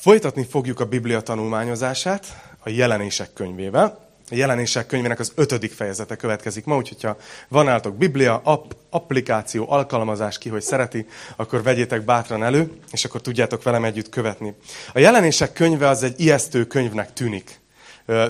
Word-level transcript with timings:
Folytatni 0.00 0.44
fogjuk 0.44 0.80
a 0.80 0.84
Biblia 0.84 1.20
tanulmányozását 1.20 2.26
a 2.58 2.68
jelenések 2.68 3.32
könyvével. 3.32 4.08
A 4.30 4.34
jelenések 4.34 4.86
könyvének 4.86 5.18
az 5.18 5.32
ötödik 5.34 5.72
fejezete 5.72 6.16
következik 6.16 6.64
ma, 6.64 6.76
úgyhogy 6.76 7.02
ha 7.02 7.16
van 7.48 7.68
álltok 7.68 7.96
Biblia, 7.96 8.40
app, 8.44 8.70
applikáció, 8.90 9.66
alkalmazás, 9.68 10.38
ki 10.38 10.48
hogy 10.48 10.62
szereti, 10.62 11.06
akkor 11.36 11.62
vegyétek 11.62 12.04
bátran 12.04 12.44
elő, 12.44 12.72
és 12.90 13.04
akkor 13.04 13.20
tudjátok 13.20 13.62
velem 13.62 13.84
együtt 13.84 14.08
követni. 14.08 14.54
A 14.92 14.98
jelenések 14.98 15.52
könyve 15.52 15.88
az 15.88 16.02
egy 16.02 16.20
ijesztő 16.20 16.66
könyvnek 16.66 17.12
tűnik. 17.12 17.60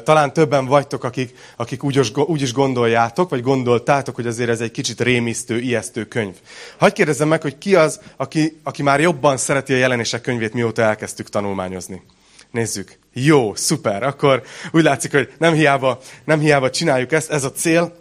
Talán 0.04 0.32
többen 0.32 0.66
vagytok, 0.66 1.04
akik, 1.04 1.34
akik 1.56 1.84
úgy, 1.84 2.12
úgy 2.14 2.42
is 2.42 2.52
gondoljátok, 2.52 3.30
vagy 3.30 3.42
gondoltátok, 3.42 4.14
hogy 4.14 4.26
azért 4.26 4.50
ez 4.50 4.60
egy 4.60 4.70
kicsit 4.70 5.00
rémisztő, 5.00 5.58
ijesztő 5.58 6.04
könyv. 6.04 6.34
Hagyj 6.78 6.94
kérdezzem 6.94 7.28
meg, 7.28 7.42
hogy 7.42 7.58
ki 7.58 7.74
az, 7.74 8.00
aki, 8.16 8.60
aki 8.62 8.82
már 8.82 9.00
jobban 9.00 9.36
szereti 9.36 9.72
a 9.72 9.76
jelenések 9.76 10.20
könyvét, 10.20 10.52
mióta 10.52 10.82
elkezdtük 10.82 11.28
tanulmányozni. 11.28 12.02
Nézzük. 12.50 12.98
Jó, 13.12 13.54
szuper. 13.54 14.02
Akkor 14.02 14.42
úgy 14.72 14.82
látszik, 14.82 15.12
hogy 15.12 15.32
nem 15.38 15.52
hiába, 15.52 15.98
nem 16.24 16.40
hiába 16.40 16.70
csináljuk 16.70 17.12
ezt, 17.12 17.30
ez 17.30 17.44
a 17.44 17.52
cél. 17.52 17.96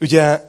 Ugye 0.00 0.40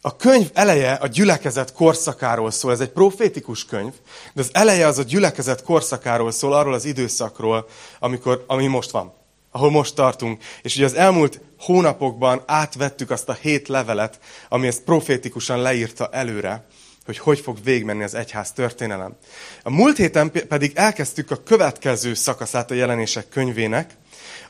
a 0.00 0.16
könyv 0.16 0.50
eleje 0.52 0.92
a 0.92 1.06
gyülekezet 1.06 1.72
korszakáról 1.72 2.50
szól, 2.50 2.72
ez 2.72 2.80
egy 2.80 2.90
profétikus 2.90 3.64
könyv, 3.64 3.92
de 4.32 4.40
az 4.40 4.50
eleje 4.52 4.86
az 4.86 4.98
a 4.98 5.02
gyülekezet 5.02 5.62
korszakáról 5.62 6.30
szól, 6.30 6.52
arról 6.52 6.74
az 6.74 6.84
időszakról, 6.84 7.68
amikor, 7.98 8.44
ami 8.46 8.66
most 8.66 8.90
van 8.90 9.22
ahol 9.54 9.70
most 9.70 9.94
tartunk. 9.94 10.42
És 10.62 10.76
ugye 10.76 10.84
az 10.84 10.94
elmúlt 10.94 11.40
hónapokban 11.58 12.42
átvettük 12.46 13.10
azt 13.10 13.28
a 13.28 13.38
hét 13.40 13.68
levelet, 13.68 14.18
ami 14.48 14.66
ezt 14.66 14.82
profétikusan 14.82 15.62
leírta 15.62 16.08
előre, 16.12 16.66
hogy 17.04 17.18
hogy 17.18 17.40
fog 17.40 17.58
végmenni 17.64 18.02
az 18.02 18.14
egyház 18.14 18.52
történelem. 18.52 19.16
A 19.62 19.70
múlt 19.70 19.96
héten 19.96 20.30
pedig 20.30 20.72
elkezdtük 20.74 21.30
a 21.30 21.42
következő 21.42 22.14
szakaszát 22.14 22.70
a 22.70 22.74
jelenések 22.74 23.28
könyvének, 23.28 23.96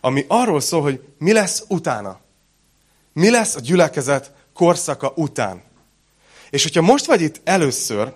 ami 0.00 0.24
arról 0.28 0.60
szól, 0.60 0.82
hogy 0.82 1.00
mi 1.18 1.32
lesz 1.32 1.64
utána. 1.68 2.20
Mi 3.12 3.30
lesz 3.30 3.54
a 3.54 3.60
gyülekezet 3.60 4.32
korszaka 4.54 5.12
után. 5.16 5.62
És 6.50 6.62
hogyha 6.62 6.82
most 6.82 7.06
vagy 7.06 7.20
itt 7.20 7.40
először, 7.44 8.14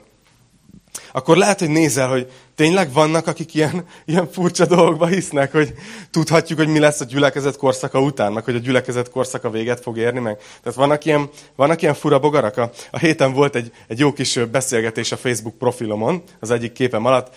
akkor 1.13 1.37
lehet, 1.37 1.59
hogy 1.59 1.69
nézel, 1.69 2.09
hogy 2.09 2.31
tényleg 2.55 2.93
vannak, 2.93 3.27
akik 3.27 3.55
ilyen, 3.55 3.85
ilyen 4.05 4.31
furcsa 4.31 4.67
dolgokba 4.67 5.07
hisznek, 5.07 5.53
hogy 5.53 5.75
tudhatjuk, 6.11 6.59
hogy 6.59 6.69
mi 6.69 6.79
lesz 6.79 7.01
a 7.01 7.05
gyülekezet 7.05 7.57
korszaka 7.57 8.01
után, 8.01 8.33
meg 8.33 8.45
hogy 8.45 8.55
a 8.55 8.59
gyülekezet 8.59 9.11
korszaka 9.11 9.51
véget 9.51 9.81
fog 9.81 9.99
érni 9.99 10.21
meg. 10.21 10.37
Tehát 10.37 10.79
vannak 10.79 11.05
ilyen, 11.05 11.29
vannak 11.57 11.83
ilyen 11.83 11.95
fura 11.95 12.19
bogarak. 12.19 12.57
A, 12.57 12.71
a 12.91 12.99
héten 12.99 13.33
volt 13.33 13.55
egy, 13.55 13.73
egy 13.89 13.99
jó 13.99 14.13
kis 14.13 14.39
beszélgetés 14.51 15.13
a 15.13 15.17
Facebook 15.17 15.59
profilomon, 15.59 16.23
az 16.41 16.51
egyik 16.51 16.73
képem 16.73 17.07
alatt. 17.07 17.35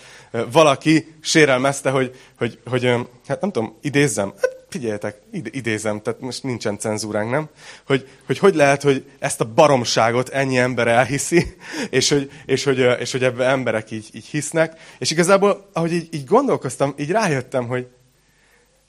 Valaki 0.52 1.14
sérelmezte, 1.20 1.90
hogy, 1.90 2.14
hogy, 2.38 2.58
hogy 2.70 2.84
hát 3.26 3.40
nem 3.40 3.52
tudom, 3.52 3.76
idézzem, 3.80 4.32
hát 4.40 4.61
figyeljetek, 4.72 5.20
idézem, 5.30 6.02
tehát 6.02 6.20
most 6.20 6.42
nincsen 6.42 6.78
cenzúránk, 6.78 7.30
nem? 7.30 7.48
Hogy, 7.86 8.08
hogy 8.26 8.38
hogy 8.38 8.54
lehet, 8.54 8.82
hogy 8.82 9.04
ezt 9.18 9.40
a 9.40 9.52
baromságot 9.52 10.28
ennyi 10.28 10.58
ember 10.58 10.88
elhiszi, 10.88 11.56
és 11.90 12.08
hogy, 12.08 12.30
és 12.46 12.64
hogy, 12.64 12.78
és 12.78 13.12
hogy 13.12 13.24
ebben 13.24 13.48
emberek 13.48 13.90
így, 13.90 14.08
így 14.12 14.24
hisznek. 14.24 14.80
És 14.98 15.10
igazából, 15.10 15.68
ahogy 15.72 15.92
így, 15.92 16.08
így 16.10 16.24
gondolkoztam, 16.24 16.94
így 16.96 17.10
rájöttem, 17.10 17.66
hogy 17.66 17.86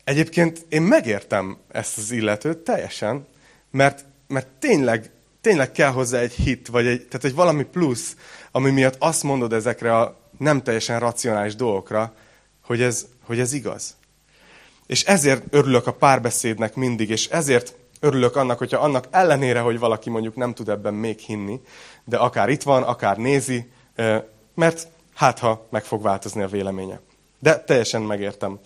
egyébként 0.04 0.66
én 0.70 0.82
megértem 0.82 1.58
ezt 1.72 1.98
az 1.98 2.12
illetőt 2.12 2.58
teljesen, 2.58 3.28
mert, 3.72 4.06
mert 4.28 4.48
tényleg, 4.48 5.12
tényleg 5.42 5.72
kell 5.72 5.92
hozzá 5.92 6.20
egy 6.20 6.34
hit, 6.34 6.68
vagy 6.68 6.86
egy, 6.86 7.08
tehát 7.08 7.26
egy 7.26 7.36
valami 7.36 7.64
plusz, 7.64 8.16
ami 8.52 8.72
miatt 8.72 8.96
azt 9.00 9.24
mondod 9.24 9.54
ezekre 9.54 9.98
a 9.98 10.22
nem 10.38 10.64
teljesen 10.64 11.00
racionális 11.00 11.56
dolgokra, 11.56 12.14
hogy 12.62 12.82
ez, 12.82 13.06
hogy 13.24 13.40
ez 13.40 13.54
igaz. 13.54 13.96
És 14.86 15.04
ezért 15.04 15.44
örülök 15.50 15.88
a 15.88 15.94
párbeszédnek 15.94 16.76
mindig, 16.76 17.10
és 17.10 17.28
ezért 17.28 17.76
örülök 18.00 18.36
annak, 18.36 18.58
hogyha 18.58 18.80
annak 18.80 19.08
ellenére, 19.12 19.60
hogy 19.60 19.80
valaki 19.80 20.10
mondjuk 20.10 20.36
nem 20.36 20.54
tud 20.54 20.70
ebben 20.70 20.94
még 20.94 21.20
hinni, 21.20 21.62
de 22.06 22.18
akár 22.18 22.50
itt 22.50 22.64
van, 22.64 22.84
akár 22.84 23.18
nézi, 23.18 23.72
mert 24.56 24.88
hát 25.14 25.40
ha 25.40 25.68
meg 25.70 25.84
fog 25.84 26.02
változni 26.02 26.42
a 26.42 26.48
véleménye. 26.48 27.00
De 27.40 27.60
teljesen 27.60 28.02
megértem. 28.02 28.60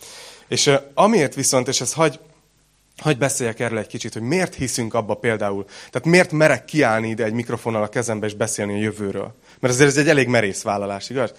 És 0.48 0.72
amiért 0.94 1.36
viszont, 1.36 1.68
és 1.68 1.82
ez 1.82 1.94
hagy, 1.94 2.20
hagy 3.02 3.18
beszéljek 3.18 3.60
erről 3.60 3.78
egy 3.78 3.88
kicsit, 3.88 4.14
hogy 4.14 4.22
miért 4.22 4.56
hiszünk 4.56 4.94
abba 4.94 5.14
például, 5.14 5.66
tehát 5.66 6.08
miért 6.08 6.32
merek 6.32 6.66
kiállni 6.66 7.10
ide 7.10 7.24
egy 7.24 7.34
mikrofonnal 7.34 7.84
a 7.84 7.90
kezembe 7.90 8.26
és 8.26 8.34
beszélni 8.34 8.74
a 8.74 8.82
jövőről. 8.82 9.36
Mert 9.60 9.74
azért 9.74 9.90
ez 9.90 9.98
egy 9.98 10.10
elég 10.10 10.28
merész 10.28 10.62
vállalás, 10.62 11.10
igaz? 11.10 11.34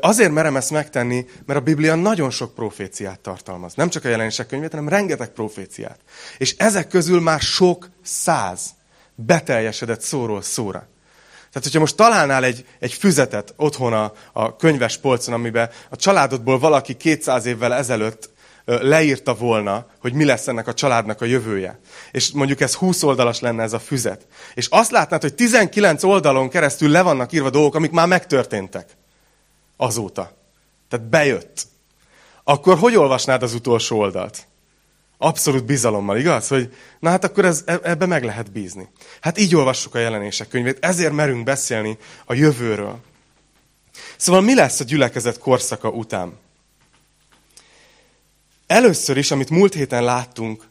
Azért 0.00 0.32
merem 0.32 0.56
ezt 0.56 0.70
megtenni, 0.70 1.26
mert 1.46 1.58
a 1.58 1.62
Biblia 1.62 1.94
nagyon 1.94 2.30
sok 2.30 2.54
proféciát 2.54 3.20
tartalmaz. 3.20 3.74
Nem 3.74 3.88
csak 3.88 4.04
a 4.04 4.08
jelenések 4.08 4.46
könyvét, 4.46 4.70
hanem 4.70 4.88
rengeteg 4.88 5.28
proféciát. 5.28 5.98
És 6.38 6.54
ezek 6.56 6.88
közül 6.88 7.20
már 7.20 7.40
sok 7.40 7.90
száz 8.02 8.74
beteljesedett 9.14 10.00
szóról 10.00 10.42
szóra. 10.42 10.88
Tehát, 11.56 11.70
hogyha 11.70 11.80
most 11.80 11.96
találnál 11.96 12.44
egy, 12.44 12.66
egy 12.78 12.92
füzetet 12.92 13.54
otthon 13.56 13.92
a, 13.92 14.12
a 14.32 14.56
könyves 14.56 14.96
polcon, 14.98 15.34
amiben 15.34 15.70
a 15.90 15.96
családodból 15.96 16.58
valaki 16.58 16.94
200 16.94 17.44
évvel 17.44 17.74
ezelőtt 17.74 18.30
leírta 18.66 19.34
volna, 19.34 19.86
hogy 20.00 20.12
mi 20.12 20.24
lesz 20.24 20.48
ennek 20.48 20.66
a 20.66 20.74
családnak 20.74 21.20
a 21.20 21.24
jövője. 21.24 21.80
És 22.12 22.30
mondjuk 22.30 22.60
ez 22.60 22.74
20 22.74 23.02
oldalas 23.02 23.40
lenne 23.40 23.62
ez 23.62 23.72
a 23.72 23.78
füzet. 23.78 24.26
És 24.54 24.66
azt 24.70 24.90
látnád, 24.90 25.20
hogy 25.20 25.34
19 25.34 26.02
oldalon 26.02 26.48
keresztül 26.48 26.90
le 26.90 27.02
vannak 27.02 27.32
írva 27.32 27.50
dolgok, 27.50 27.74
amik 27.74 27.90
már 27.90 28.06
megtörténtek 28.06 28.88
azóta. 29.76 30.36
Tehát 30.88 31.08
bejött. 31.08 31.66
Akkor 32.44 32.78
hogy 32.78 32.96
olvasnád 32.96 33.42
az 33.42 33.54
utolsó 33.54 33.98
oldalt? 33.98 34.46
Abszolút 35.18 35.64
bizalommal, 35.64 36.16
igaz? 36.16 36.48
Hogy 36.48 36.74
na 37.00 37.10
hát 37.10 37.24
akkor 37.24 37.44
ez, 37.44 37.62
e, 37.66 37.80
ebbe 37.82 38.06
meg 38.06 38.24
lehet 38.24 38.52
bízni. 38.52 38.88
Hát 39.20 39.38
így 39.38 39.56
olvassuk 39.56 39.94
a 39.94 39.98
jelenések 39.98 40.48
könyvét, 40.48 40.84
ezért 40.84 41.12
merünk 41.12 41.44
beszélni 41.44 41.98
a 42.24 42.34
jövőről. 42.34 42.98
Szóval 44.16 44.40
mi 44.40 44.54
lesz 44.54 44.80
a 44.80 44.84
gyülekezet 44.84 45.38
korszaka 45.38 45.88
után? 45.88 46.32
Először 48.66 49.16
is, 49.16 49.30
amit 49.30 49.50
múlt 49.50 49.74
héten 49.74 50.04
láttunk, 50.04 50.68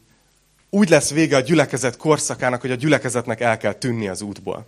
úgy 0.70 0.88
lesz 0.88 1.10
vége 1.10 1.36
a 1.36 1.40
gyülekezet 1.40 1.96
korszakának, 1.96 2.60
hogy 2.60 2.70
a 2.70 2.74
gyülekezetnek 2.74 3.40
el 3.40 3.56
kell 3.56 3.72
tűnni 3.72 4.08
az 4.08 4.22
útból. 4.22 4.66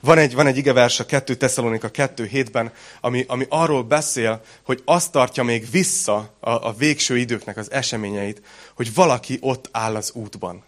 Van 0.00 0.18
egy, 0.18 0.34
van 0.34 0.46
egy 0.46 0.56
igevers 0.56 1.00
a 1.00 1.06
2 1.06 1.34
Tesszalonika 1.34 1.90
2 1.90 2.24
hétben, 2.24 2.72
ami, 3.00 3.24
ami 3.28 3.46
arról 3.48 3.82
beszél, 3.82 4.42
hogy 4.62 4.82
azt 4.84 5.12
tartja 5.12 5.42
még 5.42 5.70
vissza 5.70 6.36
a, 6.40 6.50
a 6.50 6.74
végső 6.78 7.18
időknek 7.18 7.56
az 7.56 7.70
eseményeit, 7.70 8.42
hogy 8.74 8.94
valaki 8.94 9.38
ott 9.40 9.68
áll 9.72 9.96
az 9.96 10.12
útban. 10.12 10.64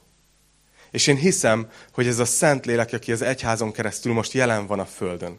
És 0.90 1.06
én 1.06 1.16
hiszem, 1.16 1.70
hogy 1.92 2.06
ez 2.06 2.18
a 2.18 2.24
Szentlélek, 2.24 2.92
aki 2.92 3.12
az 3.12 3.22
egyházon 3.22 3.72
keresztül 3.72 4.12
most 4.12 4.32
jelen 4.32 4.66
van 4.66 4.78
a 4.78 4.86
Földön. 4.86 5.38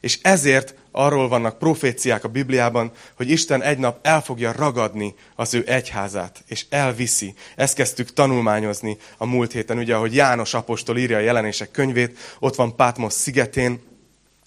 És 0.00 0.18
ezért 0.22 0.74
arról 0.90 1.28
vannak 1.28 1.58
proféciák 1.58 2.24
a 2.24 2.28
Bibliában, 2.28 2.92
hogy 3.16 3.30
Isten 3.30 3.62
egy 3.62 3.78
nap 3.78 4.06
el 4.06 4.22
fogja 4.22 4.52
ragadni 4.52 5.14
az 5.34 5.54
ő 5.54 5.64
egyházát, 5.66 6.44
és 6.46 6.66
elviszi. 6.68 7.34
Ezt 7.56 7.74
kezdtük 7.74 8.12
tanulmányozni 8.12 8.96
a 9.16 9.26
múlt 9.26 9.52
héten, 9.52 9.78
ugye, 9.78 9.94
ahogy 9.94 10.14
János 10.14 10.54
apostol 10.54 10.98
írja 10.98 11.16
a 11.16 11.20
jelenések 11.20 11.70
könyvét, 11.70 12.18
ott 12.38 12.54
van 12.54 12.76
Pátmos 12.76 13.12
szigetén, 13.12 13.82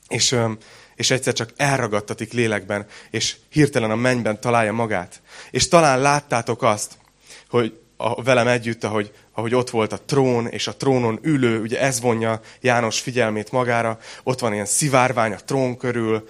és, 0.08 0.36
és 0.96 1.12
egyszer 1.12 1.34
csak 1.34 1.54
elragadtatik 1.56 2.34
lélekben, 2.34 2.86
és 3.10 3.36
hirtelen 3.50 3.92
a 3.92 3.96
mennyben 3.96 4.42
találja 4.42 4.74
magát. 4.74 5.22
És 5.52 5.68
talán 5.68 6.02
láttátok 6.02 6.64
azt, 6.64 6.98
hogy 7.50 7.80
a, 8.02 8.24
velem 8.24 8.48
együtt, 8.48 8.84
ahogy, 8.84 9.12
ahogy 9.32 9.56
ott 9.56 9.70
volt 9.70 9.94
a 9.94 10.00
trón, 10.06 10.48
és 10.48 10.68
a 10.68 10.76
trónon 10.76 11.20
ülő, 11.22 11.62
ugye 11.62 11.80
ez 11.80 12.02
vonja 12.02 12.42
János 12.62 13.00
figyelmét 13.00 13.52
magára, 13.52 14.00
ott 14.24 14.40
van 14.40 14.54
ilyen 14.54 14.66
szivárvány 14.66 15.34
a 15.34 15.40
trón 15.46 15.78
körül, 15.78 16.28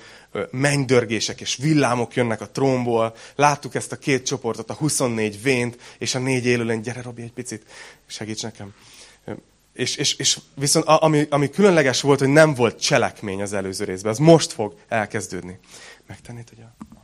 mennydörgések 0.51 1.41
és 1.41 1.55
villámok 1.55 2.15
jönnek 2.15 2.41
a 2.41 2.49
trónból. 2.49 3.15
Láttuk 3.35 3.75
ezt 3.75 3.91
a 3.91 3.95
két 3.95 4.25
csoportot, 4.25 4.69
a 4.69 4.73
24 4.73 5.41
vént 5.41 5.77
és 5.97 6.15
a 6.15 6.19
négy 6.19 6.45
élőlény. 6.45 6.81
Gyere, 6.81 7.01
Robi, 7.01 7.21
egy 7.21 7.33
picit, 7.33 7.65
segíts 8.07 8.43
nekem. 8.43 8.73
És, 9.73 9.95
és, 9.95 10.13
és 10.13 10.39
viszont 10.55 10.85
ami, 10.85 11.27
ami 11.29 11.49
különleges 11.49 12.01
volt, 12.01 12.19
hogy 12.19 12.27
nem 12.27 12.53
volt 12.53 12.81
cselekmény 12.81 13.41
az 13.41 13.53
előző 13.53 13.83
részben. 13.83 14.11
Az 14.11 14.17
most 14.17 14.51
fog 14.51 14.75
elkezdődni. 14.87 15.59
Megtenni 16.07 16.43
tudja? 16.43 16.75
Kösz, 16.79 16.98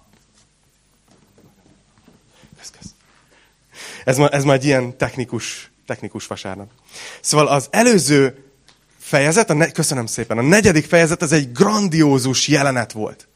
Ez, 4.06 4.18
ma, 4.18 4.30
ez 4.30 4.44
ma 4.44 4.54
egy 4.54 4.66
ilyen 4.66 4.98
technikus, 4.98 5.72
technikus 5.86 6.28
vasárnap. 6.28 6.70
Szóval 7.22 7.48
az 7.48 7.68
előző 7.72 8.46
fejezet, 9.00 9.50
a 9.50 9.54
ne, 9.54 9.72
köszönöm 9.72 10.06
szépen, 10.06 10.38
a 10.38 10.42
negyedik 10.42 10.86
fejezet, 10.86 11.22
ez 11.22 11.32
egy 11.32 11.52
grandiózus 11.52 12.48
jelenet 12.48 12.92
volt. 12.92 13.28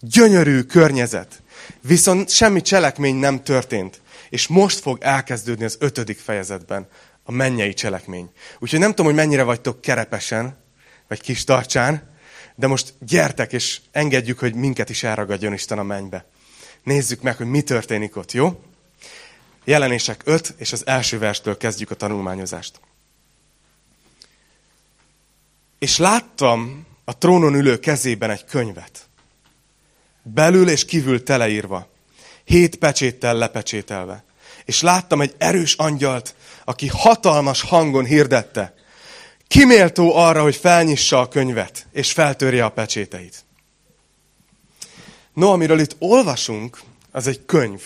Gyönyörű 0.00 0.62
környezet. 0.62 1.42
Viszont 1.80 2.30
semmi 2.30 2.62
cselekmény 2.62 3.16
nem 3.16 3.42
történt. 3.42 4.00
És 4.30 4.46
most 4.46 4.78
fog 4.78 4.98
elkezdődni 5.00 5.64
az 5.64 5.76
ötödik 5.80 6.18
fejezetben 6.18 6.88
a 7.24 7.32
mennyei 7.32 7.74
cselekmény. 7.74 8.30
Úgyhogy 8.58 8.78
nem 8.78 8.88
tudom, 8.90 9.06
hogy 9.06 9.14
mennyire 9.14 9.42
vagytok 9.42 9.80
kerepesen, 9.80 10.56
vagy 11.08 11.20
kis 11.20 11.44
tartsán, 11.44 12.14
de 12.54 12.66
most 12.66 12.94
gyertek, 13.00 13.52
és 13.52 13.80
engedjük, 13.92 14.38
hogy 14.38 14.54
minket 14.54 14.90
is 14.90 15.02
elragadjon 15.02 15.52
Isten 15.52 15.78
a 15.78 15.82
mennybe. 15.82 16.26
nézzük 16.82 17.22
meg, 17.22 17.36
hogy 17.36 17.46
mi 17.46 17.60
történik 17.60 18.16
ott, 18.16 18.32
jó? 18.32 18.60
Jelenések 19.66 20.22
5, 20.24 20.54
és 20.56 20.72
az 20.72 20.86
első 20.86 21.18
verstől 21.18 21.56
kezdjük 21.56 21.90
a 21.90 21.94
tanulmányozást. 21.94 22.80
És 25.78 25.96
láttam 25.96 26.86
a 27.04 27.18
trónon 27.18 27.54
ülő 27.54 27.78
kezében 27.78 28.30
egy 28.30 28.44
könyvet. 28.44 29.08
Belül 30.22 30.68
és 30.68 30.84
kívül 30.84 31.22
teleírva. 31.22 31.88
Hét 32.44 32.76
pecséttel 32.76 33.34
lepecsételve. 33.34 34.24
És 34.64 34.80
láttam 34.80 35.20
egy 35.20 35.34
erős 35.38 35.74
angyalt, 35.74 36.34
aki 36.64 36.86
hatalmas 36.86 37.60
hangon 37.60 38.04
hirdette. 38.04 38.74
Kiméltó 39.48 40.14
arra, 40.14 40.42
hogy 40.42 40.56
felnyissa 40.56 41.20
a 41.20 41.28
könyvet, 41.28 41.86
és 41.92 42.12
feltörje 42.12 42.64
a 42.64 42.70
pecséteit. 42.70 43.44
No, 45.32 45.52
amiről 45.52 45.80
itt 45.80 45.96
olvasunk, 45.98 46.80
az 47.10 47.26
egy 47.26 47.44
könyv. 47.46 47.82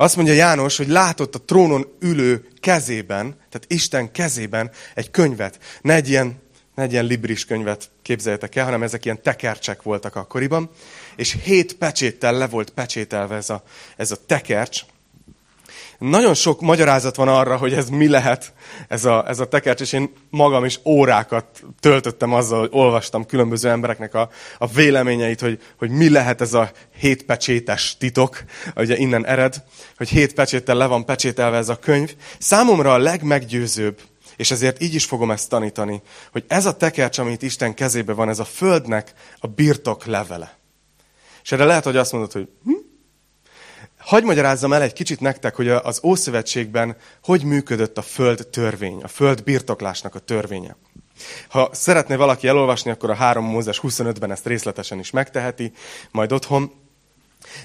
Azt 0.00 0.16
mondja 0.16 0.34
János, 0.34 0.76
hogy 0.76 0.88
látott 0.88 1.34
a 1.34 1.40
trónon 1.40 1.96
ülő 1.98 2.48
kezében, 2.60 3.36
tehát 3.36 3.64
Isten 3.66 4.12
kezében 4.12 4.70
egy 4.94 5.10
könyvet. 5.10 5.58
Ne 5.82 5.94
egy 5.94 6.08
ilyen, 6.08 6.42
ne 6.74 6.82
egy 6.82 6.92
ilyen 6.92 7.04
libris 7.04 7.44
könyvet 7.44 7.90
képzeljetek 8.02 8.56
el, 8.56 8.64
hanem 8.64 8.82
ezek 8.82 9.04
ilyen 9.04 9.22
tekercsek 9.22 9.82
voltak 9.82 10.16
akkoriban. 10.16 10.70
És 11.16 11.36
hét 11.42 11.76
pecséttel 11.76 12.32
le 12.32 12.46
volt 12.46 12.70
pecsételve 12.70 13.36
ez 13.36 13.50
a, 13.50 13.62
ez 13.96 14.10
a 14.10 14.16
tekercs. 14.26 14.82
Nagyon 16.00 16.34
sok 16.34 16.60
magyarázat 16.60 17.16
van 17.16 17.28
arra, 17.28 17.56
hogy 17.56 17.72
ez 17.72 17.88
mi 17.88 18.08
lehet, 18.08 18.52
ez 18.88 19.04
a, 19.04 19.28
ez 19.28 19.40
a 19.40 19.48
tekercs, 19.48 19.80
és 19.80 19.92
én 19.92 20.12
magam 20.30 20.64
is 20.64 20.80
órákat 20.84 21.62
töltöttem 21.80 22.32
azzal, 22.32 22.60
hogy 22.60 22.68
olvastam 22.72 23.26
különböző 23.26 23.68
embereknek 23.68 24.14
a, 24.14 24.30
a 24.58 24.66
véleményeit, 24.66 25.40
hogy, 25.40 25.62
hogy 25.78 25.90
mi 25.90 26.10
lehet 26.10 26.40
ez 26.40 26.54
a 26.54 26.70
hétpecsétes 26.98 27.96
titok, 27.96 28.44
ugye 28.76 28.96
innen 28.96 29.26
ered, 29.26 29.62
hogy 29.96 30.08
hét 30.08 30.34
pecséttel 30.34 30.76
le 30.76 30.86
van 30.86 31.04
pecsételve 31.04 31.56
ez 31.56 31.68
a 31.68 31.78
könyv. 31.78 32.14
Számomra 32.38 32.92
a 32.92 32.98
legmeggyőzőbb, 32.98 34.00
és 34.36 34.50
ezért 34.50 34.82
így 34.82 34.94
is 34.94 35.04
fogom 35.04 35.30
ezt 35.30 35.48
tanítani, 35.48 36.02
hogy 36.32 36.44
ez 36.48 36.66
a 36.66 36.76
tekercs, 36.76 37.18
amit 37.18 37.42
Isten 37.42 37.74
kezébe 37.74 38.12
van, 38.12 38.28
ez 38.28 38.38
a 38.38 38.44
földnek 38.44 39.12
a 39.38 39.46
birtok 39.46 40.04
levele. 40.04 40.58
És 41.42 41.52
erre 41.52 41.64
lehet, 41.64 41.84
hogy 41.84 41.96
azt 41.96 42.12
mondod, 42.12 42.32
hogy 42.32 42.48
hm? 42.64 42.89
Hagy 44.10 44.24
magyarázzam 44.24 44.72
el 44.72 44.82
egy 44.82 44.92
kicsit 44.92 45.20
nektek, 45.20 45.54
hogy 45.54 45.68
az 45.68 46.00
Ószövetségben 46.02 46.96
hogy 47.22 47.44
működött 47.44 47.98
a 47.98 48.02
föld 48.02 48.46
törvény, 48.46 49.02
a 49.02 49.08
föld 49.08 49.42
birtoklásnak 49.42 50.14
a 50.14 50.18
törvénye. 50.18 50.76
Ha 51.48 51.70
szeretné 51.72 52.14
valaki 52.14 52.48
elolvasni, 52.48 52.90
akkor 52.90 53.10
a 53.10 53.14
3 53.14 53.44
Mózes 53.44 53.80
25-ben 53.82 54.30
ezt 54.30 54.46
részletesen 54.46 54.98
is 54.98 55.10
megteheti, 55.10 55.72
majd 56.10 56.32
otthon. 56.32 56.72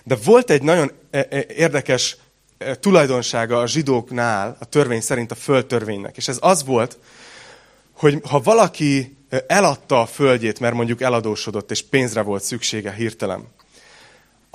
De 0.04 0.16
volt 0.24 0.50
egy 0.50 0.62
nagyon 0.62 0.92
e, 1.12 1.28
e, 1.30 1.46
érdekes 1.48 2.18
e, 2.58 2.76
tulajdonsága 2.76 3.60
a 3.60 3.68
zsidóknál, 3.68 4.58
a 4.60 4.66
törvény 4.66 5.02
szerint 5.02 5.32
a 5.32 5.36
földtörvénynek. 5.36 6.18
És 6.18 6.28
ez 6.28 6.38
az 6.42 6.66
volt, 6.66 6.98
hogy 7.92 8.22
ha 8.30 8.40
valaki 8.40 9.18
eladta 9.48 10.02
a 10.02 10.06
földjét, 10.06 10.60
mert 10.60 10.76
mondjuk 10.76 11.02
eladósodott, 11.02 11.72
és 11.72 11.82
pénzre 11.82 12.22
volt 12.22 12.44
szüksége 12.44 12.94
hirtelen, 12.94 13.54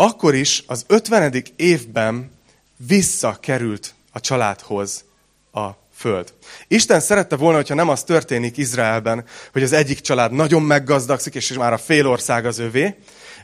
akkor 0.01 0.35
is 0.35 0.63
az 0.67 0.85
50. 0.87 1.45
évben 1.57 2.31
visszakerült 2.77 3.95
a 4.13 4.21
családhoz 4.21 5.05
a 5.53 5.69
föld. 5.95 6.33
Isten 6.69 7.01
szerette 7.01 7.37
volna, 7.37 7.57
hogyha 7.57 7.75
nem 7.75 7.89
az 7.89 8.05
történik 8.05 8.57
Izraelben, 8.57 9.25
hogy 9.53 9.63
az 9.63 9.73
egyik 9.73 10.01
család 10.01 10.33
nagyon 10.33 10.63
meggazdagszik, 10.63 11.35
és 11.35 11.53
már 11.53 11.73
a 11.73 11.79
fél 11.79 12.07
ország 12.07 12.47
az 12.47 12.59
övé, 12.59 12.95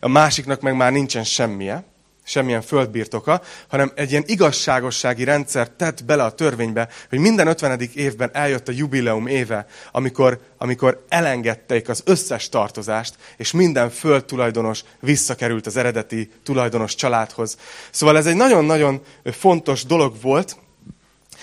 a 0.01 0.09
másiknak 0.09 0.61
meg 0.61 0.77
már 0.77 0.93
nincsen 0.93 1.25
semmije, 1.25 1.85
semmilyen 2.27 2.63
földbirtoka, 2.63 3.43
hanem 3.69 3.93
egy 3.95 4.11
ilyen 4.11 4.25
igazságossági 4.27 5.25
rendszer 5.25 5.69
tett 5.69 6.05
bele 6.05 6.25
a 6.25 6.31
törvénybe, 6.31 6.89
hogy 7.09 7.19
minden 7.19 7.47
50. 7.47 7.81
évben 7.95 8.31
eljött 8.33 8.69
a 8.69 8.73
jubileum 8.73 9.27
éve, 9.27 9.67
amikor, 9.93 10.41
amikor 10.59 11.05
elengedték 11.09 11.89
az 11.89 12.03
összes 12.05 12.49
tartozást, 12.49 13.15
és 13.37 13.53
minden 13.53 13.91
földtulajdonos 13.91 14.83
visszakerült 15.01 15.67
az 15.67 15.77
eredeti 15.77 16.31
tulajdonos 16.43 16.95
családhoz. 16.95 17.57
Szóval 17.91 18.17
ez 18.17 18.27
egy 18.27 18.37
nagyon-nagyon 18.37 19.01
fontos 19.25 19.85
dolog 19.85 20.15
volt, 20.23 20.57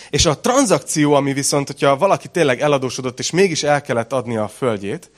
és 0.09 0.25
a 0.25 0.39
tranzakció, 0.39 1.13
ami 1.13 1.33
viszont, 1.33 1.67
hogyha 1.67 1.97
valaki 1.97 2.27
tényleg 2.27 2.61
eladósodott, 2.61 3.19
és 3.19 3.31
mégis 3.31 3.63
el 3.63 3.81
kellett 3.81 4.13
adni 4.13 4.37
a 4.37 4.47
földjét, 4.47 5.11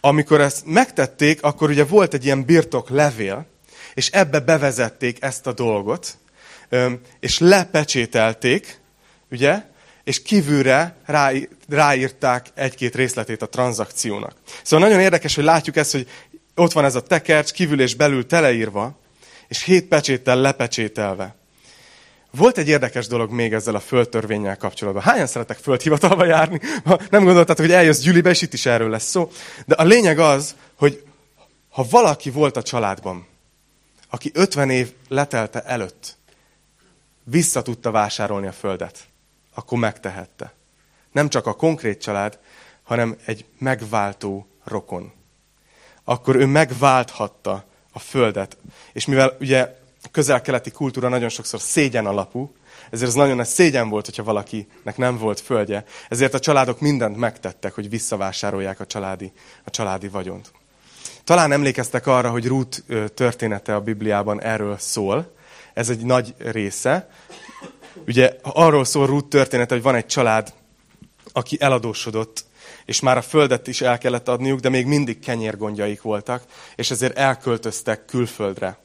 amikor 0.00 0.40
ezt 0.40 0.66
megtették, 0.66 1.42
akkor 1.42 1.70
ugye 1.70 1.84
volt 1.84 2.14
egy 2.14 2.24
ilyen 2.24 2.44
birtok 2.44 2.90
levél, 2.90 3.46
és 3.94 4.10
ebbe 4.10 4.40
bevezették 4.40 5.16
ezt 5.20 5.46
a 5.46 5.52
dolgot, 5.52 6.18
és 7.20 7.38
lepecsételték, 7.38 8.80
ugye, 9.30 9.62
és 10.04 10.22
kívülre 10.22 10.96
rá, 11.04 11.30
ráírták 11.68 12.46
egy-két 12.54 12.94
részletét 12.94 13.42
a 13.42 13.48
tranzakciónak. 13.48 14.34
Szóval 14.62 14.88
nagyon 14.88 15.02
érdekes, 15.02 15.34
hogy 15.34 15.44
látjuk 15.44 15.76
ezt, 15.76 15.92
hogy 15.92 16.08
ott 16.54 16.72
van 16.72 16.84
ez 16.84 16.94
a 16.94 17.02
tekercs, 17.02 17.52
kívül 17.52 17.80
és 17.80 17.94
belül 17.94 18.26
teleírva, 18.26 18.98
és 19.48 19.62
hét 19.62 19.84
pecséttel 19.84 20.40
lepecsételve. 20.40 21.36
Volt 22.30 22.58
egy 22.58 22.68
érdekes 22.68 23.06
dolog 23.06 23.30
még 23.30 23.52
ezzel 23.52 23.74
a 23.74 23.80
földtörvényel 23.80 24.56
kapcsolatban. 24.56 25.02
Hányan 25.02 25.26
szeretek 25.26 25.56
földhivatalba 25.56 26.24
járni? 26.24 26.60
Ha 26.84 27.00
nem 27.10 27.24
gondoltad, 27.24 27.58
hogy 27.58 27.70
eljössz 27.70 28.00
Gyülibe, 28.00 28.30
és 28.30 28.42
itt 28.42 28.52
is 28.52 28.66
erről 28.66 28.90
lesz 28.90 29.08
szó. 29.08 29.30
De 29.66 29.74
a 29.74 29.84
lényeg 29.84 30.18
az, 30.18 30.54
hogy 30.74 31.02
ha 31.70 31.86
valaki 31.90 32.30
volt 32.30 32.56
a 32.56 32.62
családban, 32.62 33.26
aki 34.10 34.30
50 34.34 34.70
év 34.70 34.92
letelte 35.08 35.62
előtt 35.62 36.16
vissza 37.24 37.62
tudta 37.62 37.90
vásárolni 37.90 38.46
a 38.46 38.52
földet, 38.52 39.08
akkor 39.54 39.78
megtehette. 39.78 40.52
Nem 41.12 41.28
csak 41.28 41.46
a 41.46 41.54
konkrét 41.54 42.00
család, 42.00 42.38
hanem 42.82 43.16
egy 43.24 43.44
megváltó 43.58 44.46
rokon. 44.64 45.12
Akkor 46.04 46.36
ő 46.36 46.46
megválthatta 46.46 47.64
a 47.92 47.98
földet. 47.98 48.56
És 48.92 49.06
mivel 49.06 49.36
ugye 49.40 49.76
a 50.02 50.08
közel-keleti 50.10 50.70
kultúra 50.70 51.08
nagyon 51.08 51.28
sokszor 51.28 51.60
szégyen 51.60 52.06
alapú, 52.06 52.52
ezért 52.90 53.08
ez 53.08 53.14
nagyon 53.14 53.36
nagy 53.36 53.46
szégyen 53.46 53.88
volt, 53.88 54.04
hogyha 54.04 54.22
valakinek 54.22 54.96
nem 54.96 55.18
volt 55.18 55.40
földje. 55.40 55.84
Ezért 56.08 56.34
a 56.34 56.38
családok 56.38 56.80
mindent 56.80 57.16
megtettek, 57.16 57.74
hogy 57.74 57.88
visszavásárolják 57.88 58.80
a 58.80 58.86
családi, 58.86 59.32
a 59.64 59.70
családi 59.70 60.08
vagyont. 60.08 60.52
Talán 61.28 61.52
emlékeztek 61.52 62.06
arra, 62.06 62.30
hogy 62.30 62.46
Ruth 62.46 62.78
története 63.14 63.74
a 63.74 63.80
Bibliában 63.80 64.42
erről 64.42 64.78
szól. 64.78 65.34
Ez 65.74 65.88
egy 65.88 66.04
nagy 66.04 66.34
része. 66.38 67.08
Ugye 68.06 68.36
arról 68.42 68.84
szól 68.84 69.06
Ruth 69.06 69.28
története, 69.28 69.74
hogy 69.74 69.82
van 69.82 69.94
egy 69.94 70.06
család, 70.06 70.52
aki 71.32 71.56
eladósodott, 71.60 72.44
és 72.84 73.00
már 73.00 73.16
a 73.16 73.22
földet 73.22 73.66
is 73.66 73.80
el 73.80 73.98
kellett 73.98 74.28
adniuk, 74.28 74.60
de 74.60 74.68
még 74.68 74.86
mindig 74.86 75.18
kenyérgondjaik 75.18 76.02
voltak, 76.02 76.42
és 76.76 76.90
ezért 76.90 77.18
elköltöztek 77.18 78.04
külföldre. 78.04 78.78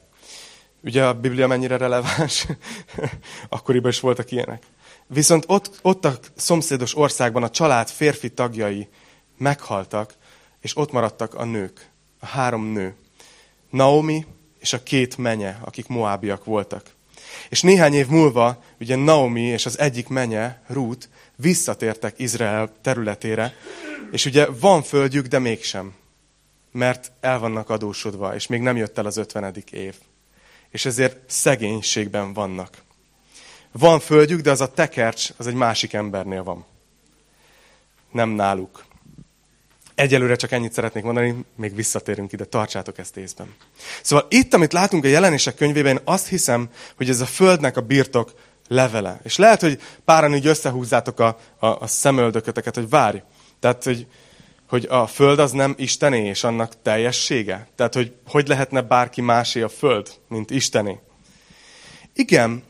Ugye 0.82 1.04
a 1.04 1.14
Biblia 1.14 1.46
mennyire 1.46 1.76
releváns? 1.76 2.46
Akkoriban 3.48 3.90
is 3.90 4.00
voltak 4.00 4.30
ilyenek. 4.30 4.62
Viszont 5.06 5.44
ott, 5.46 5.78
ott 5.82 6.04
a 6.04 6.18
szomszédos 6.36 6.96
országban 6.96 7.42
a 7.42 7.50
család 7.50 7.88
férfi 7.88 8.30
tagjai 8.30 8.88
meghaltak, 9.38 10.14
és 10.60 10.76
ott 10.76 10.92
maradtak 10.92 11.34
a 11.34 11.44
nők 11.44 11.92
a 12.24 12.26
három 12.26 12.64
nő. 12.64 12.94
Naomi 13.70 14.26
és 14.58 14.72
a 14.72 14.82
két 14.82 15.16
menye, 15.16 15.58
akik 15.64 15.86
moábiak 15.86 16.44
voltak. 16.44 16.90
És 17.48 17.62
néhány 17.62 17.94
év 17.94 18.06
múlva, 18.06 18.62
ugye 18.80 18.96
Naomi 18.96 19.40
és 19.40 19.66
az 19.66 19.78
egyik 19.78 20.08
menye, 20.08 20.62
Ruth, 20.66 21.06
visszatértek 21.36 22.18
Izrael 22.18 22.72
területére, 22.82 23.54
és 24.12 24.24
ugye 24.24 24.46
van 24.46 24.82
földjük, 24.82 25.26
de 25.26 25.38
mégsem. 25.38 25.94
Mert 26.72 27.12
el 27.20 27.38
vannak 27.38 27.70
adósodva, 27.70 28.34
és 28.34 28.46
még 28.46 28.60
nem 28.60 28.76
jött 28.76 28.98
el 28.98 29.06
az 29.06 29.16
ötvenedik 29.16 29.70
év. 29.70 29.94
És 30.70 30.84
ezért 30.84 31.30
szegénységben 31.30 32.32
vannak. 32.32 32.82
Van 33.72 34.00
földjük, 34.00 34.40
de 34.40 34.50
az 34.50 34.60
a 34.60 34.72
tekercs, 34.72 35.30
az 35.36 35.46
egy 35.46 35.54
másik 35.54 35.92
embernél 35.92 36.42
van. 36.42 36.64
Nem 38.10 38.28
náluk. 38.28 38.84
Egyelőre 39.94 40.36
csak 40.36 40.52
ennyit 40.52 40.72
szeretnék 40.72 41.04
mondani, 41.04 41.44
még 41.56 41.74
visszatérünk 41.74 42.32
ide, 42.32 42.44
tartsátok 42.44 42.98
ezt 42.98 43.16
észben. 43.16 43.54
Szóval 44.02 44.26
itt, 44.30 44.54
amit 44.54 44.72
látunk 44.72 45.04
a 45.04 45.08
jelenések 45.08 45.54
könyvében, 45.54 45.92
én 45.92 46.02
azt 46.04 46.28
hiszem, 46.28 46.68
hogy 46.96 47.08
ez 47.08 47.20
a 47.20 47.26
földnek 47.26 47.76
a 47.76 47.80
birtok 47.80 48.32
levele. 48.68 49.20
És 49.22 49.36
lehet, 49.36 49.60
hogy 49.60 49.80
páran 50.04 50.34
így 50.34 50.46
összehúzzátok 50.46 51.20
a, 51.20 51.38
a, 51.58 51.66
a 51.66 51.86
szemöldököteket, 51.86 52.74
hogy 52.74 52.88
várj. 52.88 53.22
Tehát, 53.60 53.84
hogy, 53.84 54.06
hogy 54.68 54.86
a 54.90 55.06
föld 55.06 55.38
az 55.38 55.52
nem 55.52 55.74
Istené, 55.78 56.26
és 56.28 56.44
annak 56.44 56.82
teljessége. 56.82 57.68
Tehát, 57.76 57.94
hogy 57.94 58.12
hogy 58.28 58.48
lehetne 58.48 58.80
bárki 58.80 59.20
másé 59.20 59.62
a 59.62 59.68
föld, 59.68 60.10
mint 60.28 60.50
Istené. 60.50 60.98
Igen, 62.14 62.62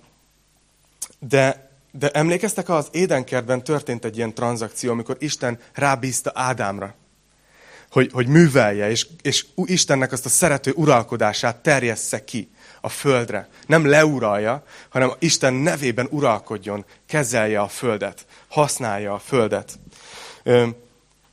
de 1.18 1.64
de 1.98 2.10
emlékeztek, 2.10 2.68
az 2.68 2.88
édenkertben 2.90 3.64
történt 3.64 4.04
egy 4.04 4.16
ilyen 4.16 4.34
tranzakció, 4.34 4.90
amikor 4.90 5.16
Isten 5.18 5.58
rábízta 5.72 6.30
Ádámra, 6.34 6.94
hogy, 7.94 8.10
hogy 8.12 8.26
művelje, 8.26 8.90
és, 8.90 9.06
és 9.22 9.46
Istennek 9.54 10.12
azt 10.12 10.24
a 10.24 10.28
szerető 10.28 10.72
uralkodását 10.76 11.56
terjessze 11.56 12.24
ki 12.24 12.50
a 12.80 12.88
földre. 12.88 13.48
Nem 13.66 13.86
leuralja, 13.86 14.62
hanem 14.88 15.12
Isten 15.18 15.54
nevében 15.54 16.08
uralkodjon, 16.10 16.84
kezelje 17.06 17.60
a 17.60 17.68
földet, 17.68 18.26
használja 18.48 19.12
a 19.12 19.18
földet. 19.18 19.78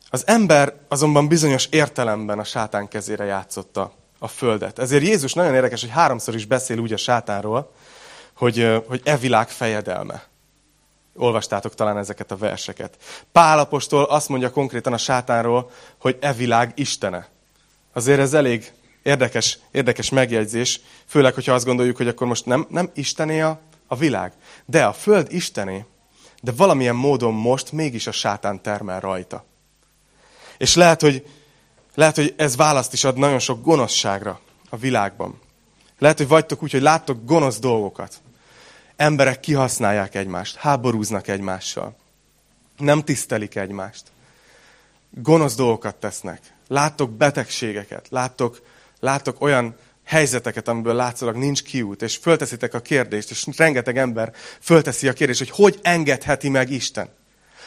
Az 0.09 0.27
ember 0.27 0.73
azonban 0.87 1.27
bizonyos 1.27 1.67
értelemben 1.69 2.39
a 2.39 2.43
sátán 2.43 2.87
kezére 2.87 3.23
játszotta 3.23 3.93
a 4.19 4.27
földet. 4.27 4.79
Ezért 4.79 5.03
Jézus 5.03 5.33
nagyon 5.33 5.53
érdekes, 5.53 5.81
hogy 5.81 5.89
háromszor 5.89 6.35
is 6.35 6.45
beszél 6.45 6.77
úgy 6.77 6.93
a 6.93 6.97
sátánról, 6.97 7.71
hogy, 8.33 8.81
hogy 8.87 9.01
e 9.03 9.17
világ 9.17 9.49
fejedelme. 9.49 10.30
Olvastátok 11.15 11.75
talán 11.75 11.97
ezeket 11.97 12.31
a 12.31 12.37
verseket. 12.37 12.97
Pálapostól 13.31 14.03
azt 14.03 14.29
mondja 14.29 14.51
konkrétan 14.51 14.93
a 14.93 14.97
sátánról, 14.97 15.71
hogy 15.97 16.17
e 16.19 16.33
világ 16.33 16.71
istene. 16.75 17.29
Azért 17.93 18.19
ez 18.19 18.33
elég 18.33 18.71
érdekes, 19.03 19.59
érdekes 19.71 20.09
megjegyzés, 20.09 20.81
főleg, 21.05 21.33
hogyha 21.33 21.53
azt 21.53 21.65
gondoljuk, 21.65 21.97
hogy 21.97 22.07
akkor 22.07 22.27
most 22.27 22.45
nem, 22.45 22.65
nem 22.69 22.89
istené 22.93 23.41
a, 23.41 23.59
a 23.87 23.95
világ. 23.95 24.33
De 24.65 24.85
a 24.85 24.93
föld 24.93 25.33
istené, 25.33 25.85
de 26.41 26.51
valamilyen 26.51 26.95
módon 26.95 27.33
most 27.33 27.71
mégis 27.71 28.07
a 28.07 28.11
sátán 28.11 28.61
termel 28.61 28.99
rajta. 28.99 29.45
És 30.57 30.75
lehet, 30.75 31.01
hogy, 31.01 31.27
lehet, 31.95 32.15
hogy 32.15 32.33
ez 32.37 32.55
választ 32.55 32.93
is 32.93 33.03
ad 33.03 33.17
nagyon 33.17 33.39
sok 33.39 33.63
gonoszságra 33.63 34.39
a 34.69 34.77
világban. 34.77 35.39
Lehet, 35.99 36.17
hogy 36.17 36.27
vagytok 36.27 36.63
úgy, 36.63 36.71
hogy 36.71 36.81
láttok 36.81 37.25
gonosz 37.25 37.59
dolgokat. 37.59 38.21
Emberek 39.01 39.39
kihasználják 39.39 40.15
egymást, 40.15 40.55
háborúznak 40.55 41.27
egymással. 41.27 41.95
Nem 42.77 43.03
tisztelik 43.03 43.55
egymást. 43.55 44.03
Gonosz 45.09 45.55
dolgokat 45.55 45.95
tesznek. 45.95 46.39
Láttok 46.67 47.11
betegségeket, 47.11 48.07
láttok, 48.09 48.61
láttok 48.99 49.41
olyan 49.41 49.75
helyzeteket, 50.03 50.67
amiből 50.67 50.93
látszólag 50.93 51.35
nincs 51.35 51.63
kiút, 51.63 52.01
és 52.01 52.17
fölteszitek 52.17 52.73
a 52.73 52.81
kérdést, 52.81 53.29
és 53.29 53.47
rengeteg 53.57 53.97
ember 53.97 54.33
fölteszi 54.59 55.07
a 55.07 55.13
kérdést, 55.13 55.39
hogy 55.39 55.49
hogy 55.49 55.79
engedheti 55.81 56.49
meg 56.49 56.69
Isten. 56.69 57.09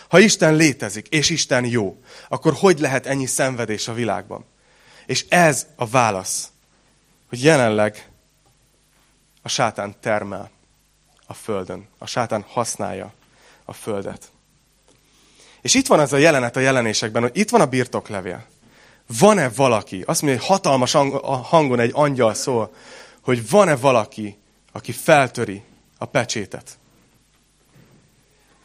Ha 0.08 0.18
Isten 0.18 0.54
létezik, 0.54 1.08
és 1.08 1.30
Isten 1.30 1.64
jó, 1.64 2.02
akkor 2.28 2.52
hogy 2.52 2.78
lehet 2.78 3.06
ennyi 3.06 3.26
szenvedés 3.26 3.88
a 3.88 3.94
világban? 3.94 4.44
És 5.06 5.24
ez 5.28 5.66
a 5.76 5.86
válasz, 5.86 6.48
hogy 7.28 7.42
jelenleg 7.42 8.08
a 9.42 9.48
sátán 9.48 9.94
termel 10.00 10.52
a 11.34 11.36
földön. 11.42 11.88
A 11.98 12.06
sátán 12.06 12.44
használja 12.48 13.12
a 13.64 13.72
földet. 13.72 14.32
És 15.60 15.74
itt 15.74 15.86
van 15.86 16.00
ez 16.00 16.12
a 16.12 16.16
jelenet 16.16 16.56
a 16.56 16.60
jelenésekben, 16.60 17.22
hogy 17.22 17.36
itt 17.36 17.50
van 17.50 17.60
a 17.60 17.66
birtoklevél. 17.66 18.46
Van-e 19.18 19.48
valaki, 19.48 20.02
azt 20.06 20.22
mondja, 20.22 20.40
hogy 20.40 20.48
hatalmas 20.48 20.92
hangon 21.42 21.80
egy 21.80 21.90
angyal 21.94 22.34
szól, 22.34 22.74
hogy 23.20 23.50
van-e 23.50 23.76
valaki, 23.76 24.38
aki 24.72 24.92
feltöri 24.92 25.62
a 25.98 26.04
pecsétet. 26.04 26.78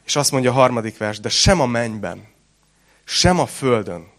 És 0.06 0.16
azt 0.16 0.32
mondja 0.32 0.52
a 0.52 0.54
harmadik 0.54 0.98
vers, 0.98 1.20
de 1.20 1.30
sem 1.30 1.62
a 1.62 1.66
mennyben, 1.66 2.28
sem 3.04 3.40
a 3.40 3.46
földön, 3.46 4.12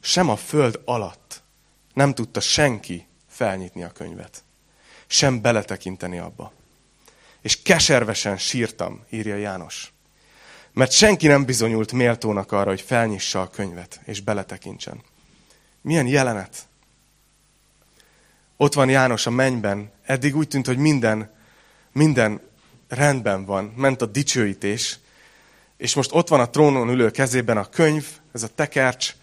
sem 0.00 0.28
a 0.28 0.36
föld 0.36 0.80
alatt 0.84 1.42
nem 1.92 2.14
tudta 2.14 2.40
senki 2.40 3.06
felnyitni 3.28 3.82
a 3.82 3.90
könyvet. 3.90 4.44
Sem 5.06 5.40
beletekinteni 5.40 6.18
abba. 6.18 6.52
És 7.44 7.62
keservesen 7.62 8.38
sírtam, 8.38 9.04
írja 9.10 9.36
János. 9.36 9.92
Mert 10.72 10.92
senki 10.92 11.26
nem 11.26 11.44
bizonyult 11.44 11.92
méltónak 11.92 12.52
arra, 12.52 12.68
hogy 12.68 12.80
felnyissa 12.80 13.40
a 13.40 13.50
könyvet, 13.50 14.00
és 14.04 14.20
beletekintsen. 14.20 15.02
Milyen 15.80 16.06
jelenet? 16.06 16.66
Ott 18.56 18.74
van 18.74 18.88
János 18.88 19.26
a 19.26 19.30
mennyben. 19.30 19.90
Eddig 20.02 20.36
úgy 20.36 20.48
tűnt, 20.48 20.66
hogy 20.66 20.78
minden, 20.78 21.34
minden 21.92 22.40
rendben 22.88 23.44
van. 23.44 23.72
Ment 23.76 24.02
a 24.02 24.06
dicsőítés. 24.06 24.98
És 25.76 25.94
most 25.94 26.10
ott 26.12 26.28
van 26.28 26.40
a 26.40 26.50
trónon 26.50 26.88
ülő 26.88 27.10
kezében 27.10 27.56
a 27.56 27.68
könyv, 27.68 28.06
ez 28.32 28.42
a 28.42 28.54
tekercs. 28.54 29.14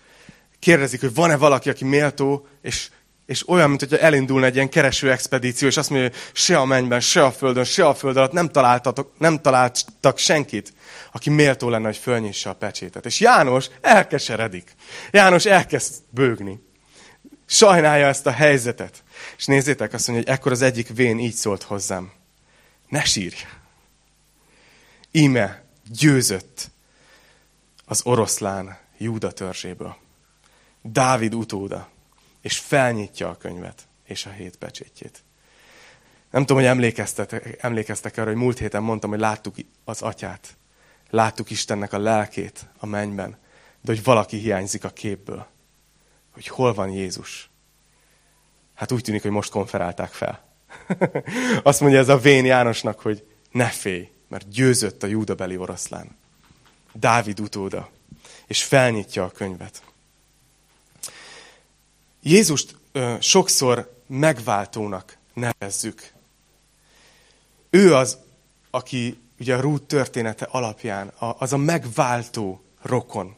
Kérdezik, 0.60 1.00
hogy 1.00 1.13
van-e 1.13 1.38
valaki, 1.38 1.70
aki 1.70 1.86
méltó, 1.86 2.48
és, 2.62 2.90
és 3.25 3.50
olyan, 3.50 3.70
mint 3.70 3.80
hogyha 3.80 3.98
elindulna 3.98 4.46
egy 4.46 4.56
ilyen 4.56 4.70
kereső 4.70 5.12
expedíció, 5.12 5.68
és 5.68 5.78
azt 5.78 5.90
mondja, 5.90 6.10
hogy 6.10 6.18
se 6.34 6.58
a 6.58 6.66
mennyben, 6.66 7.00
se 7.00 7.24
a 7.24 7.32
földön, 7.32 7.63
se 7.63 7.88
a 7.88 7.94
föld 7.94 8.18
alatt 8.18 8.32
nem, 8.32 8.50
találtatok, 8.50 9.12
nem 9.18 9.42
találtak 9.42 10.18
senkit, 10.18 10.74
aki 11.12 11.30
méltó 11.30 11.70
lenne, 11.70 11.86
hogy 11.86 11.98
fölnyissa 11.98 12.50
a 12.50 12.54
pecsétet. 12.54 13.06
És 13.06 13.20
János 13.20 13.70
elkeseredik. 13.82 14.75
János 15.12 15.46
elkezd 15.46 15.94
bőgni. 16.10 16.70
Sajnálja 17.46 18.08
ezt 18.08 18.25
a 18.25 18.32
helyzetet. 18.32 19.04
És 19.38 19.46
nézzétek, 19.46 19.94
azt 19.94 20.08
mondja, 20.08 20.25
hogy 20.25 20.38
ekkor 20.38 20.51
az 20.51 20.62
egyik 20.62 20.88
vén 20.96 21.20
így 21.20 21.34
szólt 21.34 21.63
hozzám. 21.63 22.12
Ne 22.88 23.04
sírj! 23.04 23.36
Íme 25.12 25.63
győzött 25.90 26.72
az 27.86 28.01
oroszlán 28.04 28.78
Júda 28.98 29.32
törzséből. 29.32 29.96
Dávid 30.82 31.34
utóda. 31.34 31.90
És 32.41 32.60
felnyitja 32.60 33.29
a 33.29 33.38
könyvet 33.38 33.88
és 34.03 34.25
a 34.25 34.29
hét 34.29 34.57
pecsétjét. 34.57 35.24
Nem 36.31 36.41
tudom, 36.41 36.57
hogy 36.57 36.71
emlékeztek, 36.71 37.57
emlékeztek 37.62 38.17
arra, 38.17 38.27
hogy 38.27 38.36
múlt 38.36 38.60
héten 38.60 38.83
mondtam, 38.83 39.10
hogy 39.10 39.19
láttuk 39.19 39.55
az 39.83 40.01
atyát. 40.01 40.57
Láttuk 41.10 41.50
Istennek 41.50 41.93
a 41.93 42.00
lelkét 42.00 42.65
a 42.77 42.86
mennyben, 42.86 43.38
de 43.81 43.91
hogy 43.91 44.03
valaki 44.03 44.38
hiányzik 44.38 44.83
a 44.83 44.89
képből. 44.89 45.48
Hogy 46.33 46.48
hol 46.48 46.74
van 46.74 46.89
Jézus. 46.89 47.50
Hát 48.74 48.91
úgy 48.91 49.03
tűnik, 49.03 49.21
hogy 49.21 49.31
most 49.31 49.51
konferálták 49.51 50.12
fel. 50.12 50.43
Azt 51.63 51.79
mondja 51.79 52.00
ez 52.00 52.10
a 52.10 52.17
Vén 52.17 52.45
Jánosnak, 52.45 53.00
hogy 53.00 53.25
ne 53.51 53.67
félj, 53.67 54.10
mert 54.27 54.50
győzött 54.50 55.03
a 55.03 55.07
júdabeli 55.07 55.57
oroszlán. 55.57 56.17
Dávid 56.93 57.39
utóda. 57.39 57.89
És 58.48 58.63
felnyitja 58.63 59.24
a 59.24 59.31
könyvet. 59.31 59.83
Jézust 62.24 62.75
ö, 62.92 63.16
sokszor 63.20 64.00
megváltónak 64.08 65.18
nevezzük. 65.34 66.12
Ő 67.70 67.96
az, 67.96 68.18
aki 68.70 69.20
ugye 69.40 69.56
a 69.56 69.60
Rút 69.60 69.84
története 69.84 70.48
alapján 70.51 71.13
az 71.18 71.54
a 71.54 71.58
megváltó 71.58 72.63
rokon, 72.82 73.36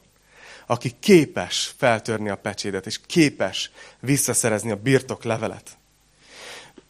aki 0.68 0.92
képes 1.00 1.74
feltörni 1.78 2.30
a 2.30 2.36
pecsédet, 2.36 2.86
és 2.86 3.00
képes 3.06 3.72
visszaszerezni 4.00 4.72
a 4.72 4.76
birtok 4.76 5.24
levelet. 5.24 5.78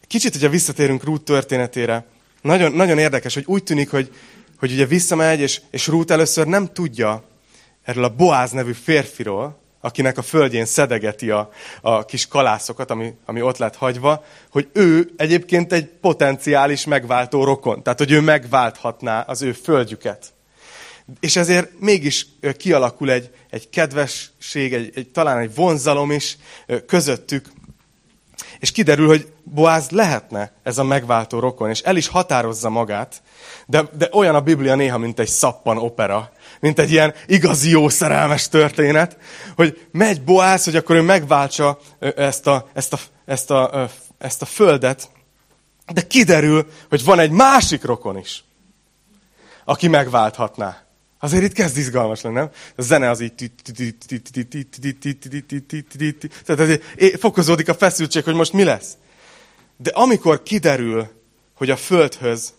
Kicsit, 0.06 0.32
hogyha 0.32 0.48
visszatérünk 0.48 1.04
Rút 1.04 1.22
történetére, 1.22 2.06
nagyon, 2.40 2.72
nagyon 2.72 2.98
érdekes, 2.98 3.34
hogy 3.34 3.44
úgy 3.46 3.62
tűnik, 3.62 3.90
hogy, 3.90 4.14
hogy 4.58 4.72
ugye 4.72 4.86
visszamegy, 4.86 5.40
és, 5.40 5.60
és 5.70 5.86
Rút 5.86 6.10
először 6.10 6.46
nem 6.46 6.72
tudja 6.72 7.24
erről 7.82 8.04
a 8.04 8.14
Boáz 8.14 8.50
nevű 8.50 8.72
férfiról, 8.72 9.63
akinek 9.84 10.18
a 10.18 10.22
földjén 10.22 10.64
szedegeti 10.64 11.30
a, 11.30 11.50
a 11.80 12.04
kis 12.04 12.28
kalászokat, 12.28 12.90
ami, 12.90 13.14
ami 13.24 13.42
ott 13.42 13.58
lett 13.58 13.76
hagyva, 13.76 14.24
hogy 14.50 14.68
ő 14.72 15.12
egyébként 15.16 15.72
egy 15.72 15.86
potenciális 15.86 16.84
megváltó 16.84 17.44
rokon. 17.44 17.82
Tehát, 17.82 17.98
hogy 17.98 18.10
ő 18.10 18.20
megválthatná 18.20 19.20
az 19.20 19.42
ő 19.42 19.52
földjüket. 19.52 20.32
És 21.20 21.36
ezért 21.36 21.70
mégis 21.80 22.26
kialakul 22.56 23.10
egy, 23.10 23.30
egy 23.50 23.70
kedvesség, 23.70 24.74
egy, 24.74 24.92
egy, 24.94 25.08
talán 25.08 25.38
egy 25.38 25.54
vonzalom 25.54 26.10
is 26.10 26.36
közöttük. 26.86 27.46
És 28.58 28.72
kiderül, 28.72 29.06
hogy 29.06 29.32
Boáz 29.42 29.90
lehetne 29.90 30.52
ez 30.62 30.78
a 30.78 30.84
megváltó 30.84 31.38
rokon, 31.38 31.70
és 31.70 31.80
el 31.80 31.96
is 31.96 32.06
határozza 32.06 32.68
magát, 32.68 33.22
de, 33.66 33.88
de 33.98 34.08
olyan 34.12 34.34
a 34.34 34.40
Biblia 34.40 34.74
néha, 34.74 34.98
mint 34.98 35.18
egy 35.18 35.28
szappan 35.28 35.78
opera, 35.78 36.32
mint 36.64 36.78
egy 36.78 36.90
ilyen 36.90 37.14
igazi 37.26 37.70
jó 37.70 37.88
szerelmes 37.88 38.48
történet, 38.48 39.18
hogy 39.56 39.86
megy 39.92 40.22
Boáz, 40.22 40.64
hogy 40.64 40.76
akkor 40.76 40.96
ő 40.96 41.00
megváltsa 41.00 41.78
ezt 41.98 42.46
a, 42.46 42.68
ezt 42.72 42.92
a, 42.92 43.00
ezt 43.24 43.50
a, 43.50 43.90
ezt 44.18 44.42
a 44.42 44.44
földet, 44.44 45.10
de 45.92 46.06
kiderül, 46.06 46.66
hogy 46.88 47.04
van 47.04 47.18
egy 47.18 47.30
másik 47.30 47.84
rokon 47.84 48.18
is, 48.18 48.44
aki 49.64 49.88
megválthatná. 49.88 50.84
Azért 51.18 51.44
itt 51.44 51.52
kezd 51.52 51.76
izgalmas 51.76 52.20
lenni, 52.20 52.34
nem? 52.34 52.50
A 52.76 52.82
zene 52.82 53.10
az 53.10 53.20
így... 53.20 53.52
Tehát 56.44 56.82
fokozódik 57.18 57.68
a 57.68 57.74
feszültség, 57.74 58.24
hogy 58.24 58.34
most 58.34 58.52
mi 58.52 58.64
lesz. 58.64 58.92
De 59.76 59.90
amikor 59.90 60.42
kiderül, 60.42 61.08
hogy 61.54 61.70
a 61.70 61.76
földhöz 61.76 62.52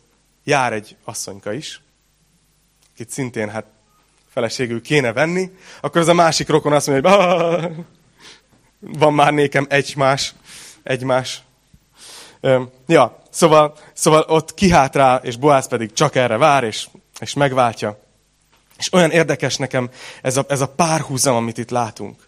jár 0.43 0.74
egy 0.74 0.95
asszonyka 1.03 1.53
is, 1.53 1.81
akit 2.93 3.09
szintén 3.09 3.50
hát 3.50 3.65
feleségül 4.36 4.82
kéne 4.82 5.13
venni, 5.13 5.51
akkor 5.82 6.01
az 6.01 6.08
a 6.08 6.13
másik 6.13 6.48
rokon 6.48 6.74
azt 6.74 6.88
mondja, 6.88 7.12
hogy 7.12 7.72
van 8.80 9.13
már 9.13 9.34
nékem 9.34 9.65
egymás, 9.70 10.34
egymás. 10.84 11.44
Ja, 12.88 13.22
szóval, 13.30 13.77
szóval 13.94 14.22
ott 14.27 14.54
kihátrál, 14.54 15.22
és 15.24 15.38
Boász 15.38 15.68
pedig 15.68 15.94
csak 15.94 16.15
erre 16.15 16.38
vár, 16.38 16.63
és, 16.63 16.88
és 17.20 17.34
megváltja. 17.34 18.00
És 18.77 18.94
olyan 18.94 19.12
érdekes 19.12 19.56
nekem 19.56 19.89
ez 20.22 20.38
a, 20.38 20.46
ez 20.48 20.62
a 20.62 20.68
párhuzam, 20.68 21.36
amit 21.36 21.58
itt 21.58 21.70
látunk. 21.70 22.27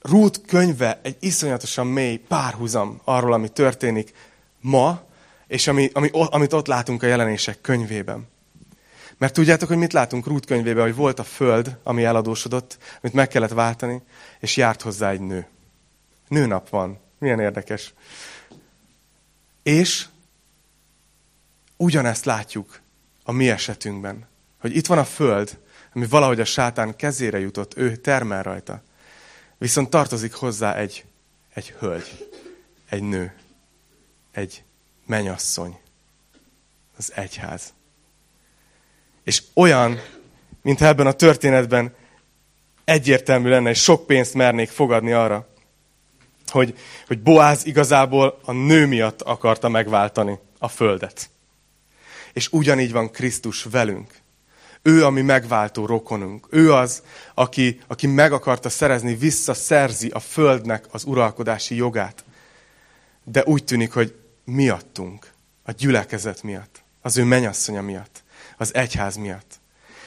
Ruth 0.00 0.40
könyve 0.46 1.00
egy 1.02 1.16
iszonyatosan 1.20 1.86
mély 1.86 2.16
párhuzam 2.16 3.00
arról, 3.04 3.32
ami 3.32 3.48
történik 3.48 4.12
ma, 4.60 5.00
és 5.46 5.66
ami, 5.66 5.90
ami, 5.92 6.10
amit 6.12 6.52
ott 6.52 6.66
látunk 6.66 7.02
a 7.02 7.06
jelenések 7.06 7.60
könyvében. 7.60 8.30
Mert 9.22 9.34
tudjátok, 9.34 9.68
hogy 9.68 9.76
mit 9.76 9.92
látunk 9.92 10.26
Rút 10.26 10.46
könyvében, 10.46 10.82
hogy 10.82 10.94
volt 10.94 11.18
a 11.18 11.24
föld, 11.24 11.78
ami 11.82 12.04
eladósodott, 12.04 12.78
amit 13.00 13.14
meg 13.14 13.28
kellett 13.28 13.50
váltani, 13.50 14.02
és 14.40 14.56
járt 14.56 14.82
hozzá 14.82 15.10
egy 15.10 15.20
nő. 15.20 15.46
Nőnap 16.28 16.68
van. 16.68 16.98
Milyen 17.18 17.40
érdekes. 17.40 17.94
És 19.62 20.06
ugyanezt 21.76 22.24
látjuk 22.24 22.80
a 23.22 23.32
mi 23.32 23.50
esetünkben. 23.50 24.26
Hogy 24.58 24.76
itt 24.76 24.86
van 24.86 24.98
a 24.98 25.04
föld, 25.04 25.58
ami 25.94 26.06
valahogy 26.06 26.40
a 26.40 26.44
sátán 26.44 26.96
kezére 26.96 27.38
jutott, 27.38 27.76
ő 27.76 27.96
termel 27.96 28.42
rajta. 28.42 28.82
Viszont 29.58 29.90
tartozik 29.90 30.32
hozzá 30.32 30.74
egy, 30.74 31.04
egy 31.54 31.70
hölgy, 31.70 32.28
egy 32.88 33.02
nő, 33.02 33.34
egy 34.32 34.64
menyasszony, 35.06 35.78
az 36.96 37.12
egyház. 37.14 37.72
És 39.24 39.42
olyan, 39.54 40.00
mint 40.62 40.82
ebben 40.82 41.06
a 41.06 41.12
történetben 41.12 41.94
egyértelmű 42.84 43.48
lenne, 43.48 43.70
és 43.70 43.82
sok 43.82 44.06
pénzt 44.06 44.34
mernék 44.34 44.68
fogadni 44.68 45.12
arra, 45.12 45.48
hogy, 46.46 46.78
hogy 47.06 47.22
Boáz 47.22 47.66
igazából 47.66 48.38
a 48.44 48.52
nő 48.52 48.86
miatt 48.86 49.22
akarta 49.22 49.68
megváltani 49.68 50.38
a 50.58 50.68
földet. 50.68 51.30
És 52.32 52.48
ugyanígy 52.52 52.92
van 52.92 53.10
Krisztus 53.10 53.62
velünk. 53.62 54.20
Ő 54.82 55.04
a 55.04 55.10
mi 55.10 55.20
megváltó 55.20 55.86
rokonunk. 55.86 56.46
Ő 56.50 56.72
az, 56.72 57.02
aki, 57.34 57.80
aki 57.86 58.06
meg 58.06 58.32
akarta 58.32 58.68
szerezni, 58.68 59.14
visszaszerzi 59.14 60.08
a 60.08 60.20
földnek 60.20 60.86
az 60.90 61.04
uralkodási 61.04 61.74
jogát. 61.74 62.24
De 63.24 63.42
úgy 63.44 63.64
tűnik, 63.64 63.92
hogy 63.92 64.14
miattunk, 64.44 65.30
a 65.62 65.72
gyülekezet 65.72 66.42
miatt, 66.42 66.82
az 67.00 67.16
ő 67.16 67.24
menyasszonya 67.24 67.82
miatt, 67.82 68.21
az 68.62 68.74
egyház 68.74 69.16
miatt. 69.16 69.60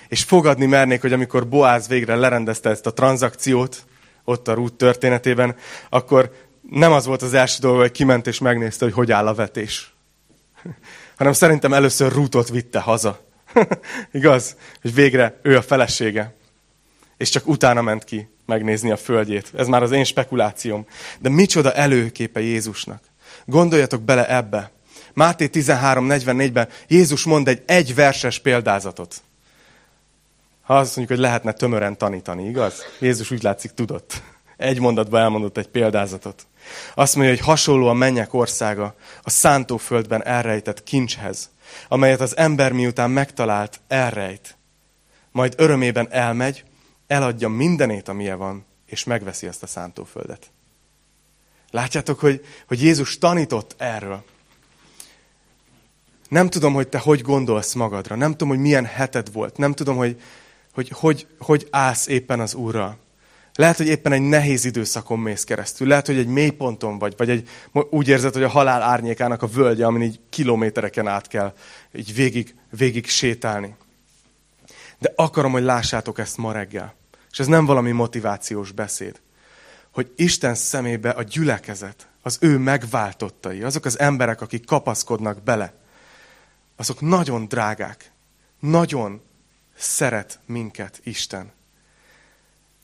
És 0.08 0.24
fogadni 0.24 0.66
mernék, 0.66 1.02
hogy 1.02 1.14
amikor 1.14 1.48
Boáz 1.48 1.88
végre 1.88 2.16
lerendezte 2.16 2.70
ezt 2.70 2.86
a 2.86 2.94
tranzakciót, 2.94 3.86
ott 4.24 4.48
a 4.48 4.54
rút 4.54 4.74
történetében, 4.74 5.56
akkor 5.90 6.32
nem 6.70 6.92
az 6.92 7.06
volt 7.06 7.22
az 7.22 7.34
első 7.34 7.58
dolga, 7.62 7.80
hogy 7.80 7.92
kiment 7.92 8.28
és 8.28 8.40
megnézte, 8.40 8.86
hogy 8.86 8.94
hogy 8.94 9.12
áll 9.12 9.28
a 9.28 9.34
vetés. 9.34 9.94
Hanem 11.18 11.34
szerintem 11.34 11.74
először 11.74 12.12
rútot 12.12 12.50
vitte 12.50 12.80
haza. 12.80 13.26
Igaz? 14.12 14.56
Hogy 14.82 14.94
végre 14.94 15.40
ő 15.42 15.58
a 15.58 15.62
felesége. 15.62 16.34
És 17.18 17.30
csak 17.30 17.48
utána 17.48 17.82
ment 17.82 18.04
ki 18.04 18.28
megnézni 18.46 18.92
a 18.92 18.98
földjét. 18.98 19.52
Ez 19.56 19.68
már 19.68 19.84
az 19.84 19.92
én 19.92 20.04
spekulációm. 20.04 20.86
De 21.20 21.30
micsoda 21.30 21.74
előképe 21.74 22.40
Jézusnak. 22.40 23.04
Gondoljatok 23.46 24.02
bele 24.02 24.30
ebbe. 24.30 24.72
Máté 25.16 25.50
13.44-ben 25.54 26.68
Jézus 26.88 27.24
mond 27.24 27.48
egy 27.48 27.64
egyverses 27.66 28.40
példázatot. 28.40 29.22
Ha 30.62 30.78
azt 30.78 30.96
mondjuk, 30.96 31.18
hogy 31.18 31.28
lehetne 31.28 31.52
tömören 31.52 31.98
tanítani, 31.98 32.48
igaz? 32.48 32.82
Jézus 33.00 33.32
úgy 33.32 33.44
látszik 33.44 33.72
tudott. 33.72 34.22
Egy 34.58 34.80
mondatban 34.80 35.22
elmondott 35.22 35.58
egy 35.58 35.68
példázatot. 35.68 36.48
Azt 36.96 37.16
mondja, 37.16 37.34
hogy 37.34 37.44
hasonló 37.44 37.88
a 37.88 37.94
mennyek 37.94 38.34
országa 38.34 38.96
a 39.22 39.30
szántóföldben 39.30 40.26
elrejtett 40.26 40.84
kincshez, 40.84 41.50
amelyet 41.88 42.22
az 42.22 42.38
ember 42.38 42.72
miután 42.72 43.10
megtalált, 43.10 43.80
elrejt. 43.88 44.58
Majd 45.32 45.54
örömében 45.58 46.08
elmegy, 46.12 46.64
eladja 47.08 47.50
mindenét, 47.50 48.08
amilyen 48.08 48.38
van, 48.38 48.66
és 48.86 49.04
megveszi 49.04 49.48
ezt 49.48 49.64
a 49.64 49.68
szántóföldet. 49.68 50.52
Látjátok, 51.72 52.20
hogy, 52.20 52.46
hogy 52.68 52.82
Jézus 52.82 53.18
tanított 53.18 53.76
erről. 53.78 54.24
Nem 56.30 56.50
tudom, 56.50 56.74
hogy 56.74 56.88
te 56.88 56.98
hogy 56.98 57.22
gondolsz 57.22 57.74
magadra. 57.74 58.16
Nem 58.16 58.32
tudom, 58.32 58.48
hogy 58.48 58.60
milyen 58.60 58.86
heted 58.86 59.32
volt. 59.32 59.58
Nem 59.58 59.74
tudom, 59.74 59.96
hogy 59.96 60.18
hogy, 60.76 60.90
hogy, 60.90 61.28
hogy 61.40 61.68
állsz 61.72 62.08
éppen 62.08 62.40
az 62.40 62.54
Úrral. 62.54 62.98
Lehet, 63.54 63.78
hogy 63.78 63.88
éppen 63.88 64.12
egy 64.12 64.22
nehéz 64.22 64.66
időszakon 64.66 65.20
mész 65.20 65.44
keresztül. 65.44 65.88
Lehet, 65.88 66.06
hogy 66.06 66.18
egy 66.18 66.28
mélyponton 66.28 66.98
vagy, 66.98 67.14
vagy 67.18 67.30
egy, 67.30 67.50
úgy 67.90 68.08
érzed, 68.08 68.34
hogy 68.34 68.44
a 68.44 68.50
halál 68.50 68.82
árnyékának 68.82 69.42
a 69.42 69.48
völgye, 69.48 69.86
amin 69.86 70.02
így 70.02 70.20
kilométereken 70.30 71.08
át 71.08 71.28
kell 71.28 71.54
így 71.94 72.16
végig, 72.16 72.56
végig 72.70 73.08
sétálni. 73.08 73.76
De 75.00 75.14
akarom, 75.16 75.52
hogy 75.52 75.64
lássátok 75.64 76.20
ezt 76.20 76.38
ma 76.38 76.52
reggel. 76.52 76.96
És 77.32 77.40
ez 77.40 77.48
nem 77.48 77.66
valami 77.66 77.92
motivációs 77.92 78.72
beszéd. 78.72 79.22
Hogy 79.92 80.12
Isten 80.16 80.56
szemébe 80.56 81.10
a 81.10 81.24
gyülekezet, 81.24 82.08
az 82.22 82.38
ő 82.42 82.58
megváltottai, 82.58 83.62
azok 83.62 83.86
az 83.86 84.00
emberek, 84.00 84.42
akik 84.42 84.66
kapaszkodnak 84.66 85.44
bele, 85.44 85.74
azok 86.76 87.02
nagyon 87.02 87.48
drágák, 87.48 88.12
nagyon 88.60 89.22
szeret 89.76 90.40
minket 90.46 91.00
Isten. 91.04 91.52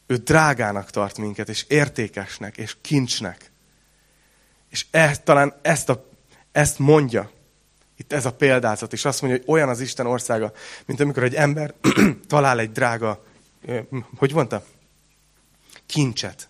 Ő 0.06 0.16
drágának 0.16 0.90
tart 0.90 1.18
minket, 1.18 1.50
és 1.50 1.66
értékesnek, 1.68 2.58
és 2.58 2.76
kincsnek. 2.82 3.52
És 4.70 4.86
e, 4.92 5.16
talán 5.16 5.54
ezt, 5.62 5.90
a, 5.90 6.10
ezt 6.52 6.80
mondja, 6.80 7.32
itt 7.98 8.14
ez 8.14 8.26
a 8.26 8.34
példázat, 8.34 8.94
és 8.94 9.06
azt 9.06 9.22
mondja, 9.22 9.40
hogy 9.40 9.50
olyan 9.50 9.70
az 9.70 9.80
Isten 9.80 10.06
országa, 10.06 10.54
mint 10.86 11.00
amikor 11.00 11.24
egy 11.24 11.36
ember 11.36 11.74
talál 12.28 12.60
egy 12.60 12.72
drága, 12.72 13.26
hogy 14.18 14.34
mondta? 14.34 14.66
Kincset. 15.86 16.50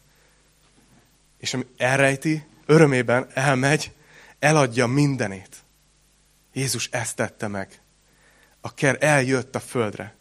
És 1.37 1.53
ami 1.53 1.65
elrejti, 1.77 2.45
örömében 2.65 3.27
elmegy, 3.33 3.91
eladja 4.39 4.87
mindenét. 4.87 5.60
Jézus 6.53 6.87
ezt 6.91 7.15
tette 7.15 7.47
meg. 7.47 7.81
A 8.61 8.73
ker 8.73 8.97
eljött 8.99 9.55
a 9.55 9.59
földre. 9.59 10.15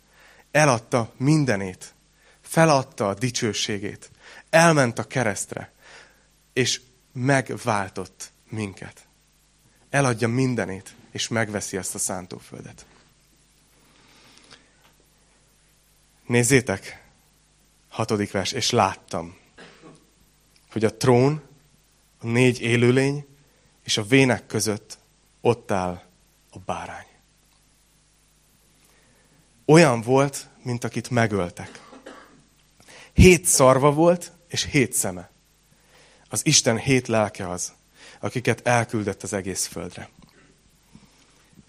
Eladta 0.51 1.13
mindenét 1.17 1.95
feladta 2.51 3.09
a 3.09 3.15
dicsőségét, 3.15 4.11
elment 4.49 4.99
a 4.99 5.07
keresztre, 5.07 5.73
és 6.53 6.81
megváltott 7.13 8.31
minket. 8.49 9.07
Eladja 9.91 10.29
mindenét, 10.29 10.95
és 11.11 11.29
megveszi 11.29 11.77
ezt 11.77 11.95
a 11.95 11.99
szántóföldet. 11.99 12.87
Nézzétek, 16.27 17.05
hatodik 17.89 18.31
vers, 18.31 18.53
és 18.53 18.71
láttam, 18.71 19.37
hogy 20.71 20.85
a 20.85 20.97
trón, 20.97 21.43
a 22.19 22.27
négy 22.27 22.61
élőlény 22.61 23.27
és 23.85 23.97
a 23.97 24.03
vének 24.03 24.47
között 24.47 24.99
ott 25.41 25.71
áll 25.71 26.03
a 26.51 26.59
bárány. 26.59 27.07
Olyan 29.65 30.01
volt, 30.01 30.49
mint 30.63 30.85
akit 30.85 31.11
megöltek. 31.11 31.81
Hét 33.13 33.45
szarva 33.45 33.93
volt, 33.93 34.33
és 34.49 34.65
hét 34.65 34.93
szeme. 34.93 35.31
Az 36.29 36.47
Isten 36.47 36.79
hét 36.79 37.09
lelke 37.09 37.49
az, 37.49 37.73
akiket 38.21 38.67
elküldött 38.67 39.23
az 39.23 39.33
egész 39.33 39.67
földre. 39.67 40.09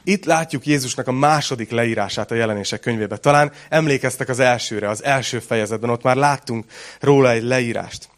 Itt 0.04 0.26
látjuk 0.26 0.65
Jézusnak 0.65 1.08
a 1.08 1.12
második 1.12 1.70
leírását 1.70 2.32
a 2.32 2.36
jelenések 2.36 2.80
könyvében. 2.80 3.22
Talán 3.22 3.52
emlékeztek 3.70 4.30
az 4.30 4.39
elsőre, 4.39 4.89
az 4.89 5.04
első 5.04 5.39
fejezetben, 5.39 5.89
ott 5.89 6.04
már 6.04 6.15
láttunk 6.15 6.65
róla 7.00 7.32
egy 7.32 7.44
leírást. 7.44 8.10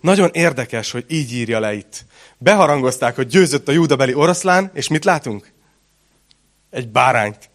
Nagyon 0.00 0.30
érdekes, 0.32 0.90
hogy 0.90 1.04
így 1.08 1.32
írja 1.32 1.60
le 1.60 1.74
itt. 1.74 2.04
Beharangozták, 2.38 3.14
hogy 3.16 3.26
győzött 3.26 3.68
a 3.68 3.72
júdabeli 3.72 4.14
oroszlán, 4.14 4.70
és 4.74 4.88
mit 4.88 5.04
látunk? 5.04 5.52
Egy 6.70 6.88
bárányt 6.88 7.50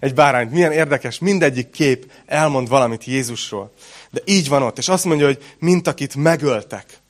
egy 0.00 0.14
bárányt. 0.14 0.50
Milyen 0.50 0.72
érdekes, 0.72 1.18
mindegyik 1.18 1.70
kép 1.70 2.12
elmond 2.26 2.68
valamit 2.68 3.04
Jézusról. 3.04 3.72
De 4.10 4.20
így 4.24 4.48
van 4.48 4.62
ott, 4.62 4.78
és 4.78 4.88
azt 4.88 5.04
mondja, 5.04 5.26
hogy 5.26 5.54
mint 5.58 5.86
akit 5.86 6.14
megöltek. 6.14 7.00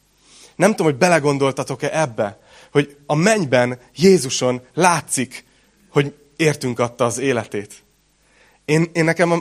Nem 0.57 0.71
tudom, 0.71 0.87
hogy 0.87 0.97
belegondoltatok-e 0.97 2.01
ebbe, 2.01 2.39
hogy 2.73 2.97
a 3.07 3.15
mennyben 3.15 3.79
Jézuson 3.97 4.61
látszik, 4.75 5.45
hogy 5.91 6.15
értünk 6.37 6.79
adta 6.79 7.05
az 7.05 7.19
életét. 7.19 7.75
Én, 8.65 8.91
én 8.93 9.05
nekem 9.05 9.33
a, 9.33 9.37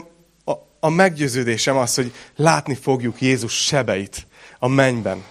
a, 0.52 0.56
a 0.80 0.88
meggyőződésem 0.88 1.76
az, 1.76 1.94
hogy 1.94 2.12
látni 2.36 2.74
fogjuk 2.74 3.20
Jézus 3.20 3.64
sebeit 3.64 4.26
a 4.60 4.68
mennyben. 4.68 5.24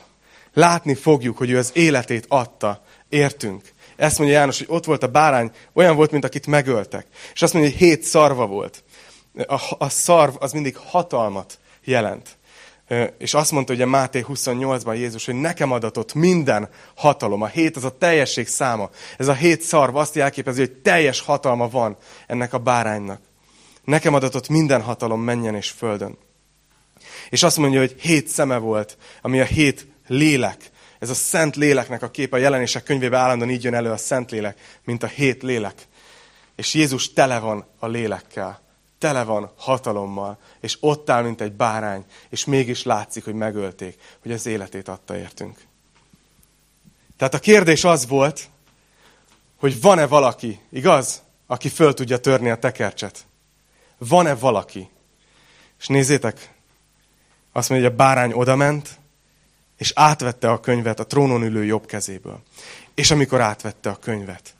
Látni 0.54 0.96
fogjuk, 0.96 1.38
hogy 1.38 1.50
ő 1.50 1.58
az 1.58 1.72
életét 1.74 2.26
adta, 2.28 2.84
értünk. 3.10 3.72
Ezt 3.96 4.18
mondja 4.18 4.38
János, 4.38 4.58
hogy 4.58 4.68
ott 4.70 4.86
volt 4.86 5.04
a 5.04 5.08
bárány, 5.08 5.52
olyan 5.74 5.96
volt, 5.96 6.12
mint 6.12 6.26
akit 6.26 6.48
megöltek. 6.48 7.08
És 7.34 7.42
azt 7.42 7.54
mondja, 7.54 7.72
hogy 7.72 7.80
hét 7.80 8.04
szarva 8.04 8.48
volt. 8.48 8.84
A, 9.48 9.62
a 9.78 9.90
szarv 9.90 10.36
az 10.40 10.52
mindig 10.52 10.78
hatalmat 10.78 11.60
jelent. 11.84 12.38
És 13.18 13.34
azt 13.34 13.52
mondta 13.52 13.74
ugye 13.74 13.86
Máté 13.86 14.26
28-ban 14.28 14.96
Jézus, 14.96 15.26
hogy 15.26 15.36
nekem 15.36 15.72
adatott 15.72 16.14
minden 16.14 16.70
hatalom. 16.96 17.42
A 17.42 17.48
hét 17.48 17.76
az 17.76 17.84
a 17.84 17.98
teljesség 17.98 18.48
száma. 18.48 18.90
Ez 19.18 19.28
a 19.28 19.34
hét 19.34 19.62
szarv 19.62 19.96
azt 19.96 20.16
jelképezi, 20.16 20.60
hogy 20.60 20.72
teljes 20.72 21.20
hatalma 21.20 21.70
van 21.70 21.98
ennek 22.28 22.54
a 22.54 22.58
báránynak. 22.58 23.22
Nekem 23.84 24.14
adatott 24.14 24.50
minden 24.50 24.82
hatalom 24.82 25.22
menjen 25.22 25.56
és 25.56 25.70
földön. 25.70 26.18
És 27.30 27.44
azt 27.44 27.58
mondja, 27.58 27.80
hogy 27.80 27.96
hét 28.00 28.28
szeme 28.28 28.58
volt, 28.58 28.98
ami 29.22 29.40
a 29.40 29.46
hét 29.46 29.88
lélek, 30.08 30.72
Ez 31.00 31.10
a 31.10 31.14
Szent 31.14 31.56
Léleknek 31.56 32.02
a 32.02 32.12
kép 32.12 32.34
a 32.34 32.38
jelenések 32.38 32.84
könyvében 32.84 33.20
állandóan 33.20 33.50
így 33.50 33.64
jön 33.64 33.74
elő 33.74 33.92
a 33.92 33.98
Szent 33.98 34.32
Lélek, 34.32 34.80
mint 34.84 35.04
a 35.04 35.08
hét 35.08 35.44
lélek. 35.44 35.88
És 36.56 36.74
Jézus 36.74 37.14
tele 37.14 37.40
van 37.40 37.66
a 37.80 37.88
lélekkel, 37.88 38.62
tele 38.98 39.24
van 39.24 39.52
hatalommal, 39.56 40.38
és 40.60 40.78
ott 40.80 41.10
áll, 41.10 41.24
mint 41.24 41.42
egy 41.42 41.52
bárány, 41.52 42.06
és 42.30 42.46
mégis 42.46 42.84
látszik, 42.84 43.24
hogy 43.24 43.34
megölték, 43.34 44.00
hogy 44.22 44.32
az 44.32 44.46
életét 44.46 44.88
adta 44.88 45.18
értünk. 45.18 45.58
Tehát 47.18 47.34
a 47.34 47.40
kérdés 47.40 47.84
az 47.84 48.08
volt, 48.08 48.50
hogy 49.58 49.82
van-e 49.82 50.08
valaki, 50.08 50.60
igaz, 50.70 51.22
aki 51.48 51.70
föl 51.70 51.94
tudja 51.94 52.18
törni 52.18 52.50
a 52.50 52.60
tekercset. 52.60 53.26
Van-e 53.98 54.36
valaki? 54.36 54.90
És 55.80 55.88
nézzétek, 55.88 56.54
azt 57.52 57.70
mondja, 57.70 57.88
hogy 57.88 57.98
a 57.98 58.04
bárány 58.04 58.32
odament, 58.34 59.00
és 59.78 59.92
átvette 59.96 60.50
a 60.50 60.60
könyvet 60.60 61.00
a 61.00 61.06
trónon 61.06 61.44
ülő 61.44 61.66
jobb 61.66 61.86
kezéből. 61.86 62.44
És 62.96 63.12
amikor 63.12 63.42
átvette 63.42 63.90
a 63.90 63.96
könyvet, 63.96 64.54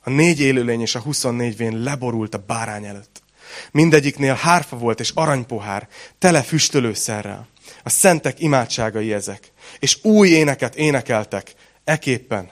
a 0.00 0.10
négy 0.10 0.40
élőlény 0.40 0.80
és 0.80 0.94
a 0.94 1.00
24 1.00 1.56
vén 1.56 1.82
leborult 1.82 2.34
a 2.34 2.44
bárány 2.46 2.84
előtt. 2.84 3.22
Mindegyiknél 3.70 4.34
hárfa 4.34 4.76
volt 4.76 5.00
és 5.00 5.10
aranypohár, 5.14 5.88
tele 6.18 6.42
füstölőszerrel. 6.42 7.48
A 7.82 7.90
szentek 7.90 8.40
imádságai 8.40 9.12
ezek. 9.12 9.52
És 9.78 9.98
új 10.02 10.28
éneket 10.28 10.74
énekeltek, 10.74 11.54
eképpen. 11.84 12.50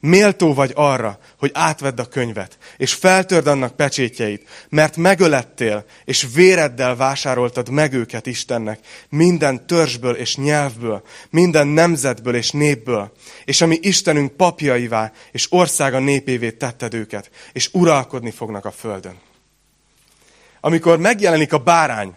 Méltó 0.00 0.54
vagy 0.54 0.72
arra, 0.74 1.18
hogy 1.38 1.50
átvedd 1.54 2.00
a 2.00 2.04
könyvet, 2.04 2.58
és 2.76 2.94
feltörd 2.94 3.46
annak 3.46 3.76
pecsétjeit, 3.76 4.48
mert 4.68 4.96
megölettél, 4.96 5.84
és 6.04 6.26
véreddel 6.34 6.96
vásároltad 6.96 7.68
meg 7.68 7.92
őket 7.92 8.26
Istennek, 8.26 8.78
minden 9.08 9.66
törzsből 9.66 10.14
és 10.14 10.36
nyelvből, 10.36 11.02
minden 11.30 11.66
nemzetből 11.66 12.34
és 12.34 12.50
népből, 12.50 13.12
és 13.44 13.60
ami 13.60 13.78
Istenünk 13.82 14.32
papjaivá 14.32 15.12
és 15.32 15.52
országa 15.52 15.98
népévé 15.98 16.50
tetted 16.50 16.94
őket, 16.94 17.30
és 17.52 17.68
uralkodni 17.72 18.30
fognak 18.30 18.64
a 18.64 18.70
földön. 18.70 19.18
Amikor 20.60 20.98
megjelenik 20.98 21.52
a 21.52 21.58
bárány 21.58 22.14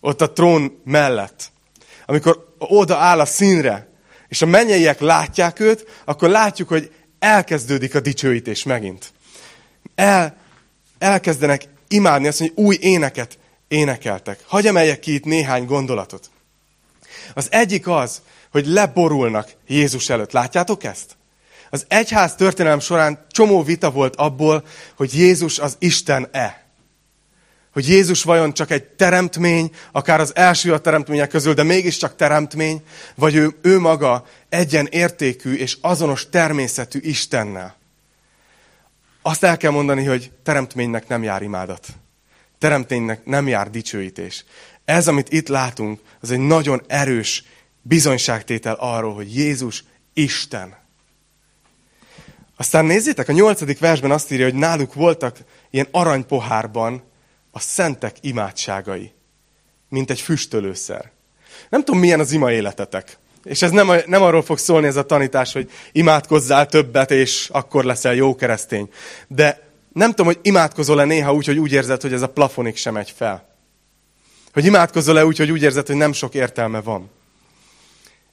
ott 0.00 0.20
a 0.20 0.32
trón 0.32 0.80
mellett, 0.84 1.50
amikor 2.06 2.54
oda 2.58 2.96
áll 2.96 3.20
a 3.20 3.24
színre, 3.24 3.94
és 4.28 4.42
a 4.42 4.46
mennyeiek 4.46 5.00
látják 5.00 5.60
őt, 5.60 6.02
akkor 6.04 6.28
látjuk, 6.28 6.68
hogy 6.68 6.90
elkezdődik 7.26 7.94
a 7.94 8.00
dicsőítés 8.00 8.62
megint. 8.62 9.12
El, 9.94 10.36
elkezdenek 10.98 11.68
imádni 11.88 12.26
azt, 12.26 12.38
hogy 12.38 12.52
új 12.54 12.76
éneket 12.80 13.38
énekeltek. 13.68 14.40
Hagy 14.46 14.66
emeljek 14.66 15.00
ki 15.00 15.14
itt 15.14 15.24
néhány 15.24 15.64
gondolatot. 15.64 16.30
Az 17.34 17.46
egyik 17.50 17.88
az, 17.88 18.22
hogy 18.50 18.66
leborulnak 18.66 19.52
Jézus 19.66 20.08
előtt. 20.08 20.32
Látjátok 20.32 20.84
ezt? 20.84 21.16
Az 21.70 21.84
egyház 21.88 22.34
történelem 22.34 22.80
során 22.80 23.26
csomó 23.30 23.62
vita 23.62 23.90
volt 23.90 24.16
abból, 24.16 24.64
hogy 24.96 25.14
Jézus 25.14 25.58
az 25.58 25.76
Isten-e. 25.78 26.65
Hogy 27.76 27.88
Jézus 27.88 28.22
vajon 28.22 28.52
csak 28.52 28.70
egy 28.70 28.84
teremtmény, 28.84 29.70
akár 29.92 30.20
az 30.20 30.36
első 30.36 30.72
a 30.72 30.78
teremtmények 30.78 31.28
közül, 31.28 31.54
de 31.54 31.62
mégiscsak 31.62 32.16
teremtmény, 32.16 32.82
vagy 33.14 33.34
ő, 33.34 33.56
ő 33.62 33.78
maga 33.78 34.26
egyen 34.48 34.86
értékű 34.90 35.54
és 35.54 35.76
azonos 35.80 36.28
természetű 36.28 36.98
Istennel. 37.02 37.76
Azt 39.22 39.44
el 39.44 39.56
kell 39.56 39.70
mondani, 39.70 40.04
hogy 40.04 40.30
teremtménynek 40.42 41.08
nem 41.08 41.22
jár 41.22 41.42
imádat. 41.42 41.86
Teremtménynek 42.58 43.24
nem 43.24 43.48
jár 43.48 43.70
dicsőítés. 43.70 44.44
Ez, 44.84 45.08
amit 45.08 45.32
itt 45.32 45.48
látunk, 45.48 46.00
az 46.20 46.30
egy 46.30 46.38
nagyon 46.38 46.82
erős 46.86 47.44
bizonyságtétel 47.82 48.76
arról, 48.78 49.14
hogy 49.14 49.36
Jézus 49.36 49.84
Isten. 50.12 50.76
Aztán 52.56 52.84
nézzétek, 52.84 53.28
a 53.28 53.32
nyolcadik 53.32 53.78
versben 53.78 54.10
azt 54.10 54.32
írja, 54.32 54.44
hogy 54.44 54.54
náluk 54.54 54.94
voltak 54.94 55.36
ilyen 55.70 55.88
aranypohárban 55.90 57.02
a 57.56 57.58
szentek 57.58 58.16
imádságai, 58.20 59.12
mint 59.88 60.10
egy 60.10 60.20
füstölőszer. 60.20 61.10
Nem 61.68 61.84
tudom, 61.84 62.00
milyen 62.00 62.20
az 62.20 62.32
ima 62.32 62.52
életetek. 62.52 63.18
És 63.44 63.62
ez 63.62 63.70
nem, 63.70 63.90
nem 64.06 64.22
arról 64.22 64.42
fog 64.42 64.58
szólni 64.58 64.86
ez 64.86 64.96
a 64.96 65.06
tanítás, 65.06 65.52
hogy 65.52 65.70
imádkozzál 65.92 66.66
többet, 66.66 67.10
és 67.10 67.48
akkor 67.52 67.84
leszel 67.84 68.14
jó 68.14 68.34
keresztény. 68.34 68.90
De 69.28 69.70
nem 69.92 70.10
tudom, 70.10 70.26
hogy 70.26 70.38
imádkozol-e 70.42 71.04
néha 71.04 71.34
úgy, 71.34 71.46
hogy 71.46 71.58
úgy 71.58 71.72
érzed, 71.72 72.00
hogy 72.00 72.12
ez 72.12 72.22
a 72.22 72.28
plafonig 72.28 72.76
sem 72.76 72.92
megy 72.92 73.10
fel. 73.16 73.48
Hogy 74.52 74.64
imádkozol-e 74.64 75.26
úgy, 75.26 75.38
hogy 75.38 75.50
úgy 75.50 75.62
érzed, 75.62 75.86
hogy 75.86 75.96
nem 75.96 76.12
sok 76.12 76.34
értelme 76.34 76.80
van. 76.80 77.10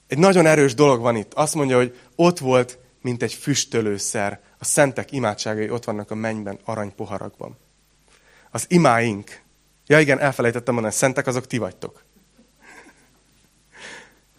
Egy 0.08 0.18
nagyon 0.18 0.46
erős 0.46 0.74
dolog 0.74 1.02
van 1.02 1.16
itt. 1.16 1.34
Azt 1.34 1.56
mondja, 1.56 1.78
hogy 1.78 1.98
ott 2.16 2.40
volt, 2.40 2.78
mint 3.02 3.24
egy 3.24 3.34
füstölőszer. 3.34 4.40
A 4.60 4.66
szentek 4.66 5.12
imádságai 5.12 5.70
ott 5.70 5.84
vannak 5.84 6.12
a 6.12 6.16
mennyben, 6.16 6.60
aranypoharakban 6.66 7.62
az 8.54 8.66
imáink. 8.68 9.42
Ja 9.88 10.00
igen, 10.00 10.20
elfelejtettem 10.20 10.74
mondani, 10.74 10.96
szentek 10.96 11.28
azok 11.28 11.48
ti 11.48 11.58
vagytok. 11.58 12.04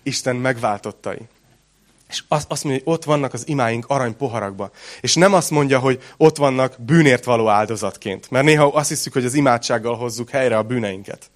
Isten 0.02 0.36
megváltottai. 0.36 1.18
És 2.08 2.24
azt, 2.28 2.50
azt 2.50 2.64
mondja, 2.64 2.82
hogy 2.84 2.94
ott 2.94 3.04
vannak 3.04 3.32
az 3.32 3.48
imáink 3.48 3.84
arany 3.88 4.16
poharakban. 4.16 4.70
És 5.00 5.14
nem 5.14 5.32
azt 5.32 5.50
mondja, 5.50 5.78
hogy 5.78 6.02
ott 6.16 6.36
vannak 6.36 6.76
bűnért 6.78 7.24
való 7.24 7.48
áldozatként. 7.48 8.30
Mert 8.30 8.44
néha 8.44 8.66
azt 8.66 8.88
hiszük, 8.88 9.12
hogy 9.12 9.24
az 9.24 9.34
imádsággal 9.34 9.96
hozzuk 9.96 10.30
helyre 10.30 10.56
a 10.56 10.62
bűneinket. 10.62 11.30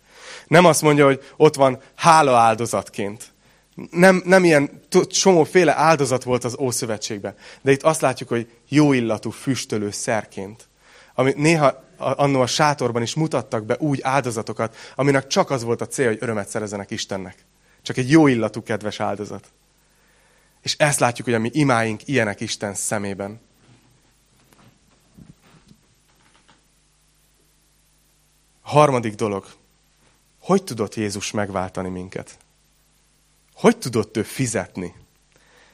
Nem 0.47 0.65
azt 0.65 0.83
mondja, 0.83 1.05
hogy 1.05 1.25
ott 1.37 1.55
van 1.55 1.81
hála 1.95 2.37
áldozatként. 2.37 3.33
Nem, 3.91 4.23
nem 4.25 4.45
ilyen 4.45 4.83
csomóféle 5.07 5.77
áldozat 5.77 6.23
volt 6.23 6.45
az 6.45 6.59
Ószövetségben. 6.59 7.35
De 7.63 7.71
itt 7.71 7.83
azt 7.83 8.01
látjuk, 8.01 8.29
hogy 8.29 8.51
jó 8.69 8.93
illatú 8.93 9.31
füstölő 9.31 9.91
szerként. 9.91 10.68
Ami 11.19 11.33
néha 11.37 11.85
annó 11.97 12.41
a 12.41 12.47
sátorban 12.47 13.03
is 13.03 13.15
mutattak 13.15 13.65
be 13.65 13.77
úgy 13.79 14.01
áldozatokat, 14.03 14.77
aminek 14.95 15.27
csak 15.27 15.51
az 15.51 15.63
volt 15.63 15.81
a 15.81 15.87
cél, 15.87 16.07
hogy 16.07 16.19
örömet 16.21 16.49
szerezenek 16.49 16.91
Istennek. 16.91 17.45
Csak 17.83 17.97
egy 17.97 18.11
jó 18.11 18.27
illatú, 18.27 18.63
kedves 18.63 19.01
áldozat. 19.01 19.53
És 20.63 20.75
ezt 20.77 20.99
látjuk, 20.99 21.27
hogy 21.27 21.37
a 21.37 21.39
mi 21.39 21.51
imáink 21.53 22.09
ilyenek 22.09 22.41
Isten 22.41 22.75
szemében. 22.75 23.41
Harmadik 28.63 29.15
dolog. 29.15 29.47
Hogy 30.41 30.65
tudott 30.65 30.95
Jézus 30.95 31.31
megváltani 31.31 31.89
minket? 31.89 32.39
Hogy 33.55 33.79
tudott 33.79 34.17
ő 34.17 34.23
fizetni? 34.23 34.95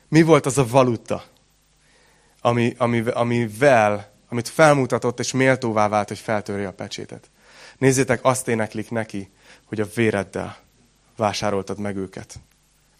Mi 0.09 0.23
volt 0.23 0.47
az 0.47 0.59
a 0.59 0.67
valuta, 0.67 1.25
ami, 2.41 2.75
ami, 2.79 3.01
amivel 3.01 4.13
amit 4.35 4.49
felmutatott 4.49 5.19
és 5.19 5.33
méltóvá 5.33 5.89
vált, 5.89 6.09
hogy 6.09 6.19
feltörje 6.19 6.67
a 6.67 6.73
pecsétet. 6.73 7.31
Nézzétek, 7.79 8.25
azt 8.25 8.49
éneklik 8.49 8.91
neki, 8.91 9.31
hogy 9.65 9.81
a 9.81 9.87
véreddel 9.95 10.57
vásároltad 11.17 11.79
meg 11.79 11.97
őket. 11.97 12.35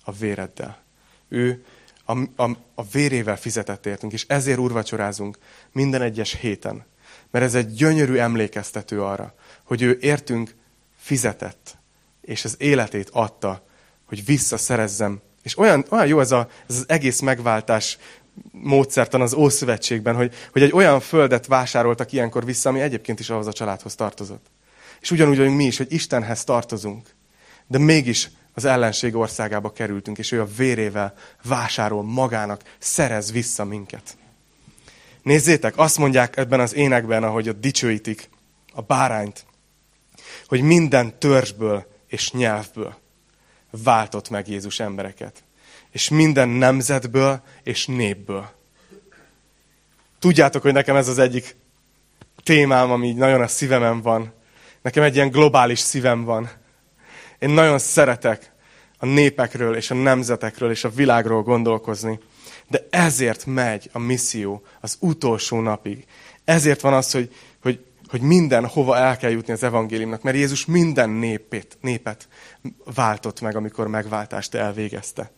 A 0.05 0.13
véreddel. 0.13 0.83
Ő 1.29 1.65
a, 2.05 2.19
a, 2.43 2.51
a 2.75 2.85
vérével 2.93 3.37
fizetett 3.37 3.87
értünk, 3.87 4.13
és 4.13 4.25
ezért 4.29 4.59
urvacsorázunk 4.59 5.39
minden 5.73 6.03
egyes 6.03 6.35
héten. 6.35 6.85
Mert 7.31 7.45
ez 7.45 7.55
egy 7.55 7.73
gyönyörű 7.73 8.17
emlékeztető 8.17 9.03
arra, 9.03 9.35
hogy 9.63 9.83
ő 9.83 9.99
értünk 10.01 10.55
fizetett, 10.97 11.77
és 12.21 12.45
az 12.45 12.55
életét 12.59 13.11
adta, 13.13 13.67
hogy 14.05 14.25
visszaszerezzem. 14.25 15.21
És 15.43 15.59
olyan, 15.59 15.85
olyan 15.89 16.07
jó 16.07 16.21
ez, 16.21 16.33
a, 16.33 16.49
ez 16.69 16.77
az 16.77 16.85
egész 16.89 17.21
megváltás 17.21 17.99
módszertan 18.51 19.21
az 19.21 19.35
Ószövetségben, 19.35 20.15
hogy, 20.15 20.35
hogy 20.53 20.63
egy 20.63 20.73
olyan 20.73 21.01
földet 21.01 21.47
vásároltak 21.47 22.13
ilyenkor 22.13 22.45
vissza, 22.45 22.69
ami 22.69 22.81
egyébként 22.81 23.21
is 23.21 23.31
ahhoz 23.31 23.47
a 23.47 23.53
családhoz 23.53 23.95
tartozott. 23.95 24.47
És 25.01 25.11
ugyanúgy 25.11 25.37
vagyunk 25.37 25.57
mi 25.57 25.65
is, 25.65 25.77
hogy 25.77 25.93
Istenhez 25.93 26.45
tartozunk, 26.45 27.11
de 27.67 27.79
mégis 27.79 28.31
az 28.55 28.65
ellenség 28.65 29.17
országába 29.17 29.73
kerültünk, 29.73 30.19
és 30.19 30.33
ő 30.33 30.41
a 30.41 30.49
vérével 30.57 31.15
vásárol 31.43 32.03
magának, 32.03 32.63
szerez 32.79 33.33
vissza 33.33 33.65
minket. 33.65 34.17
Nézzétek, 35.23 35.79
azt 35.79 35.99
mondják 35.99 36.37
ebben 36.37 36.61
az 36.61 36.75
énekben, 36.75 37.23
ahogy 37.23 37.49
ott 37.49 37.61
dicsőítik 37.61 38.29
a 38.73 38.81
bárányt, 38.83 39.45
hogy 40.47 40.61
minden 40.61 41.19
törzsből 41.19 41.87
és 42.07 42.33
nyelvből 42.33 42.95
váltott 43.71 44.31
meg 44.31 44.49
Jézus 44.49 44.81
embereket 44.81 45.45
és 45.95 46.09
minden 46.09 46.49
nemzetből 46.49 47.43
és 47.63 47.87
népből. 47.87 48.51
Tudjátok, 50.19 50.63
hogy 50.63 50.73
nekem 50.73 50.97
ez 50.97 51.09
az 51.09 51.19
egyik 51.19 51.57
témám, 52.43 52.91
ami 52.91 53.13
nagyon 53.13 53.41
a 53.41 53.47
szívemen 53.47 54.03
van. 54.03 54.33
Nekem 54.83 55.03
egy 55.03 55.15
ilyen 55.15 55.31
globális 55.31 55.79
szívem 55.79 56.25
van. 56.25 56.51
Én 57.39 57.51
nagyon 57.51 57.79
szeretek 57.79 58.53
a 58.99 59.07
népekről 59.07 59.77
és 59.77 59.91
a 59.91 59.95
nemzetekről 59.95 60.71
és 60.71 60.85
a 60.85 60.91
világról 60.91 61.43
gondolkozni. 61.43 62.19
De 62.69 62.87
ezért 62.91 63.47
megy 63.47 63.91
a 63.93 63.99
misszió 63.99 64.63
az 64.81 64.97
utolsó 65.01 65.61
napig. 65.61 66.05
Ezért 66.45 66.81
van 66.81 66.93
az, 66.95 67.13
hogy, 67.13 67.35
hogy, 67.63 67.85
hogy 68.07 68.21
minden 68.21 68.67
hova 68.67 68.97
el 68.97 69.17
kell 69.17 69.31
jutni 69.31 69.53
az 69.53 69.63
evangéliumnak, 69.63 70.23
mert 70.23 70.37
Jézus 70.37 70.65
minden 70.67 71.11
népét, 71.11 71.79
népet 71.81 72.29
váltott 72.95 73.41
meg, 73.41 73.57
amikor 73.57 73.87
megváltást 73.87 74.55
elvégezte. 74.55 75.31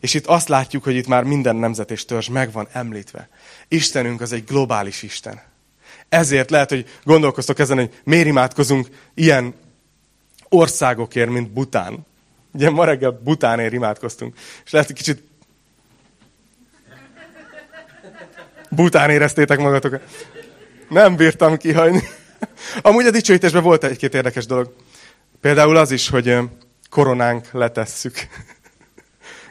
És 0.00 0.14
itt 0.14 0.26
azt 0.26 0.48
látjuk, 0.48 0.84
hogy 0.84 0.94
itt 0.94 1.06
már 1.06 1.22
minden 1.24 1.56
nemzet 1.56 1.90
és 1.90 2.04
törzs 2.04 2.28
meg 2.28 2.52
van 2.52 2.68
említve. 2.72 3.28
Istenünk 3.68 4.20
az 4.20 4.32
egy 4.32 4.44
globális 4.44 5.02
Isten. 5.02 5.40
Ezért 6.08 6.50
lehet, 6.50 6.68
hogy 6.68 6.86
gondolkoztok 7.04 7.58
ezen, 7.58 7.76
hogy 7.76 8.00
miért 8.04 8.26
imádkozunk 8.26 8.88
ilyen 9.14 9.54
országokért, 10.48 11.30
mint 11.30 11.50
Bután. 11.50 12.06
Ugye 12.52 12.70
ma 12.70 12.84
reggel 12.84 13.20
Butánért 13.24 13.72
imádkoztunk. 13.72 14.36
És 14.64 14.70
lehet, 14.70 14.86
hogy 14.86 14.96
kicsit 14.96 15.22
Bután 18.70 19.10
éreztétek 19.10 19.58
magatokat. 19.58 20.02
Nem 20.88 21.16
bírtam 21.16 21.56
kihagyni. 21.56 22.02
Amúgy 22.82 23.06
a 23.06 23.10
dicsőítésben 23.10 23.62
volt 23.62 23.84
egy-két 23.84 24.14
érdekes 24.14 24.46
dolog. 24.46 24.74
Például 25.40 25.76
az 25.76 25.90
is, 25.90 26.08
hogy 26.08 26.38
koronánk 26.90 27.52
letesszük. 27.52 28.28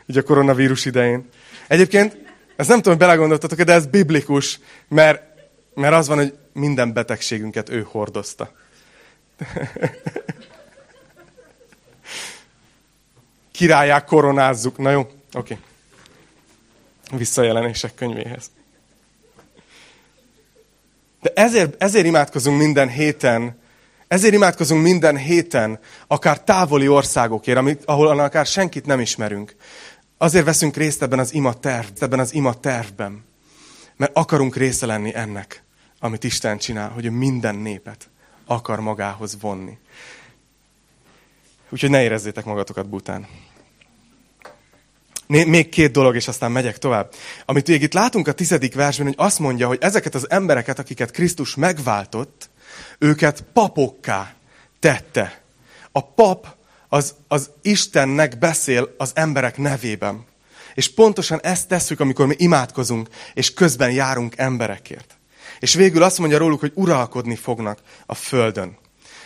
Így 0.08 0.18
a 0.18 0.24
koronavírus 0.24 0.86
idején. 0.86 1.30
Egyébként, 1.68 2.18
ezt 2.56 2.70
nem 2.70 2.78
tudom, 2.78 2.98
hogy 2.98 3.08
belegondoltatok 3.08 3.62
de 3.62 3.74
ez 3.74 3.86
biblikus, 3.86 4.60
mert, 4.88 5.22
mert 5.74 5.94
az 5.94 6.08
van, 6.08 6.18
hogy 6.18 6.38
minden 6.54 6.94
betegségünket 6.94 7.70
ő 7.70 7.88
hordozta. 7.90 8.52
Királyák 13.52 14.06
koronázzuk. 14.06 14.78
Na 14.78 14.90
jó, 14.90 15.00
oké. 15.00 15.14
Okay. 15.34 15.58
Visszajelenések 17.12 17.94
könyvéhez. 17.96 18.52
De 21.22 21.32
ezért, 21.36 21.84
ezért 21.84 22.06
imádkozunk 22.06 22.58
minden 22.58 22.90
héten, 22.90 23.60
ezért 24.08 24.34
imádkozunk 24.34 24.82
minden 24.84 25.18
héten, 25.18 25.80
akár 26.08 26.44
távoli 26.44 26.88
országokért, 26.88 27.58
amit, 27.58 27.82
ahol 27.86 28.20
akár 28.20 28.46
senkit 28.46 28.86
nem 28.86 29.00
ismerünk. 29.00 29.56
Azért 30.18 30.46
veszünk 30.46 30.76
részt 30.76 31.02
ebben 31.02 31.20
az 31.20 31.34
ima 31.34 31.54
terv, 31.54 31.88
ebben 32.00 32.20
az 32.20 32.34
ima 32.34 32.60
tervben. 32.60 33.26
Mert 33.96 34.16
akarunk 34.16 34.56
része 34.56 34.86
lenni 34.86 35.16
ennek, 35.16 35.64
amit 36.00 36.24
Isten 36.24 36.58
csinál, 36.58 36.90
hogy 36.90 37.12
minden 37.12 37.56
népet 37.56 38.10
akar 38.46 38.80
magához 38.80 39.38
vonni. 39.42 39.78
Úgyhogy 41.70 41.90
ne 41.90 42.04
érezzétek 42.04 42.46
magatokat 42.46 42.90
bután. 42.90 43.28
Még 45.28 45.70
két 45.70 45.92
dolog, 45.92 46.16
és 46.16 46.28
aztán 46.28 46.52
megyek 46.52 46.78
tovább. 46.78 47.14
Amit 47.46 47.68
még 47.68 47.82
itt 47.82 47.94
látunk 47.94 48.28
a 48.28 48.32
tizedik 48.32 48.76
versben, 48.76 49.06
hogy 49.06 49.16
azt 49.18 49.40
mondja, 49.40 49.68
hogy 49.68 49.78
ezeket 49.82 50.16
az 50.16 50.30
embereket, 50.30 50.80
akiket 50.80 51.12
Krisztus 51.12 51.56
megváltott, 51.56 52.50
őket 52.98 53.44
papokká 53.54 54.34
tette. 54.80 55.42
A 55.92 56.06
pap 56.06 56.57
az, 56.90 57.16
az 57.28 57.50
Istennek 57.62 58.38
beszél 58.38 58.94
az 58.98 59.12
emberek 59.14 59.58
nevében. 59.58 60.26
És 60.74 60.94
pontosan 60.94 61.40
ezt 61.42 61.68
tesszük, 61.68 62.00
amikor 62.00 62.26
mi 62.26 62.36
imádkozunk, 62.38 63.10
és 63.34 63.54
közben 63.54 63.92
járunk 63.92 64.38
emberekért. 64.38 65.18
És 65.60 65.74
végül 65.74 66.04
azt 66.04 66.18
mondja 66.18 66.38
róluk, 66.38 66.60
hogy 66.60 66.72
uralkodni 66.76 67.36
fognak 67.36 67.80
a 68.06 68.14
földön. 68.14 68.78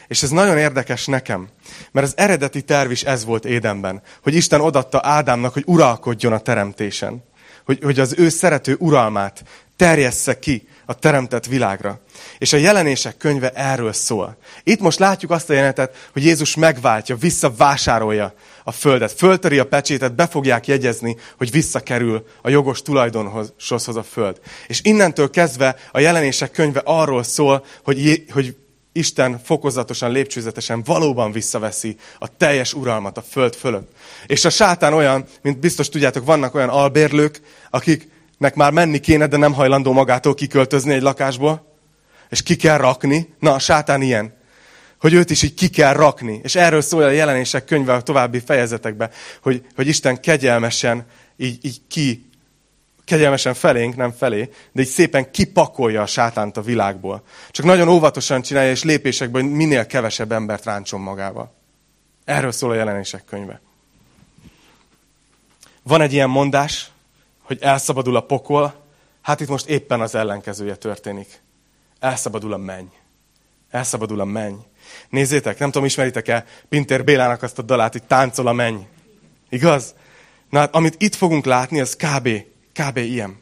És 0.07 0.23
ez 0.23 0.29
nagyon 0.29 0.57
érdekes 0.57 1.05
nekem, 1.05 1.47
mert 1.91 2.07
az 2.07 2.17
eredeti 2.17 2.61
terv 2.61 2.91
is 2.91 3.03
ez 3.03 3.25
volt 3.25 3.45
Édenben, 3.45 4.01
hogy 4.23 4.35
Isten 4.35 4.61
odatta 4.61 4.99
Ádámnak, 5.03 5.53
hogy 5.53 5.63
uralkodjon 5.65 6.33
a 6.33 6.39
teremtésen. 6.39 7.23
Hogy, 7.65 7.79
hogy 7.83 7.99
az 7.99 8.15
ő 8.17 8.29
szerető 8.29 8.75
uralmát 8.79 9.43
terjessze 9.81 10.39
ki 10.39 10.67
a 10.85 10.93
teremtett 10.93 11.45
világra. 11.45 11.99
És 12.37 12.53
a 12.53 12.57
jelenések 12.57 13.17
könyve 13.17 13.49
erről 13.49 13.93
szól. 13.93 14.37
Itt 14.63 14.79
most 14.79 14.99
látjuk 14.99 15.31
azt 15.31 15.49
a 15.49 15.53
jelenetet, 15.53 16.09
hogy 16.13 16.23
Jézus 16.23 16.55
megváltja, 16.55 17.15
visszavásárolja 17.15 18.33
a 18.63 18.71
földet. 18.71 19.11
Föltöri 19.11 19.59
a 19.59 19.65
pecsétet, 19.65 20.15
be 20.15 20.27
fogják 20.27 20.67
jegyezni, 20.67 21.17
hogy 21.37 21.51
visszakerül 21.51 22.25
a 22.41 22.49
jogos 22.49 22.81
tulajdonhoz 22.81 23.53
a 23.85 24.03
föld. 24.03 24.39
És 24.67 24.79
innentől 24.83 25.29
kezdve 25.29 25.75
a 25.91 25.99
jelenések 25.99 26.51
könyve 26.51 26.81
arról 26.85 27.23
szól, 27.23 27.65
hogy, 27.83 28.25
hogy 28.31 28.55
Isten 28.93 29.39
fokozatosan, 29.43 30.11
lépcsőzetesen 30.11 30.83
valóban 30.83 31.31
visszaveszi 31.31 31.95
a 32.19 32.37
teljes 32.37 32.73
uralmat 32.73 33.17
a 33.17 33.23
föld 33.29 33.55
fölött. 33.55 33.91
És 34.27 34.45
a 34.45 34.49
sátán 34.49 34.93
olyan, 34.93 35.25
mint 35.41 35.59
biztos 35.59 35.89
tudjátok, 35.89 36.25
vannak 36.25 36.55
olyan 36.55 36.69
albérlők, 36.69 37.41
akiknek 38.41 38.55
már 38.55 38.71
menni 38.71 38.99
kéne, 38.99 39.27
de 39.27 39.37
nem 39.37 39.53
hajlandó 39.53 39.91
magától 39.91 40.33
kiköltözni 40.33 40.93
egy 40.93 41.01
lakásból, 41.01 41.65
és 42.29 42.43
ki 42.43 42.55
kell 42.55 42.77
rakni. 42.77 43.33
Na, 43.39 43.53
a 43.53 43.59
sátán 43.59 44.01
ilyen, 44.01 44.33
hogy 44.99 45.13
őt 45.13 45.29
is 45.29 45.43
így 45.43 45.53
ki 45.53 45.69
kell 45.69 45.93
rakni. 45.93 46.39
És 46.43 46.55
erről 46.55 46.81
szól 46.81 47.03
a 47.03 47.09
jelenések 47.09 47.65
könyve 47.65 47.93
a 47.93 48.01
további 48.01 48.39
fejezetekben, 48.39 49.09
hogy, 49.41 49.65
hogy 49.75 49.87
Isten 49.87 50.21
kegyelmesen 50.21 51.05
így, 51.37 51.65
így 51.65 51.81
ki 51.87 52.29
kegyelmesen 53.05 53.53
felénk, 53.53 53.95
nem 53.95 54.11
felé, 54.11 54.49
de 54.71 54.81
így 54.81 54.87
szépen 54.87 55.31
kipakolja 55.31 56.01
a 56.01 56.05
sátánt 56.05 56.57
a 56.57 56.61
világból. 56.61 57.23
Csak 57.51 57.65
nagyon 57.65 57.87
óvatosan 57.87 58.41
csinálja, 58.41 58.71
és 58.71 58.83
lépésekben 58.83 59.45
minél 59.45 59.85
kevesebb 59.85 60.31
embert 60.31 60.65
ráncson 60.65 61.01
magával. 61.01 61.53
Erről 62.25 62.51
szól 62.51 62.71
a 62.71 62.75
jelenések 62.75 63.23
könyve. 63.25 63.61
Van 65.83 66.01
egy 66.01 66.13
ilyen 66.13 66.29
mondás, 66.29 66.91
hogy 67.51 67.61
elszabadul 67.61 68.15
a 68.15 68.21
pokol, 68.21 68.73
hát 69.21 69.39
itt 69.39 69.47
most 69.47 69.67
éppen 69.67 70.01
az 70.01 70.15
ellenkezője 70.15 70.75
történik. 70.75 71.41
Elszabadul 71.99 72.53
a 72.53 72.57
menny. 72.57 72.85
Elszabadul 73.69 74.19
a 74.19 74.25
menny. 74.25 74.55
Nézzétek, 75.09 75.59
nem 75.59 75.71
tudom, 75.71 75.87
ismeritek-e 75.87 76.45
Pintér 76.69 77.03
Bélának 77.03 77.43
azt 77.43 77.59
a 77.59 77.61
dalát, 77.61 77.91
hogy 77.91 78.03
táncol 78.03 78.47
a 78.47 78.53
menny. 78.53 78.79
Igaz? 79.49 79.93
Na 80.49 80.59
hát, 80.59 80.75
amit 80.75 80.95
itt 80.97 81.15
fogunk 81.15 81.45
látni, 81.45 81.79
az 81.79 81.95
kb. 81.95 82.29
Kb. 82.73 82.97
ilyen. 82.97 83.39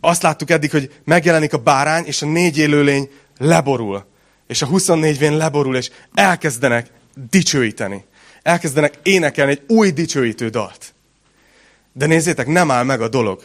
Azt 0.00 0.22
láttuk 0.22 0.50
eddig, 0.50 0.70
hogy 0.70 1.00
megjelenik 1.04 1.52
a 1.52 1.58
bárány, 1.58 2.04
és 2.04 2.22
a 2.22 2.26
négy 2.26 2.58
élőlény 2.58 3.10
leborul. 3.38 4.06
És 4.46 4.62
a 4.62 4.66
24 4.66 5.18
vén 5.18 5.36
leborul, 5.36 5.76
és 5.76 5.90
elkezdenek 6.14 6.90
dicsőíteni. 7.30 8.04
Elkezdenek 8.42 8.98
énekelni 9.02 9.50
egy 9.50 9.64
új 9.66 9.90
dicsőítő 9.90 10.48
dalt. 10.48 10.94
De 11.96 12.06
nézzétek, 12.06 12.46
nem 12.46 12.70
áll 12.70 12.84
meg 12.84 13.00
a 13.00 13.08
dolog. 13.08 13.42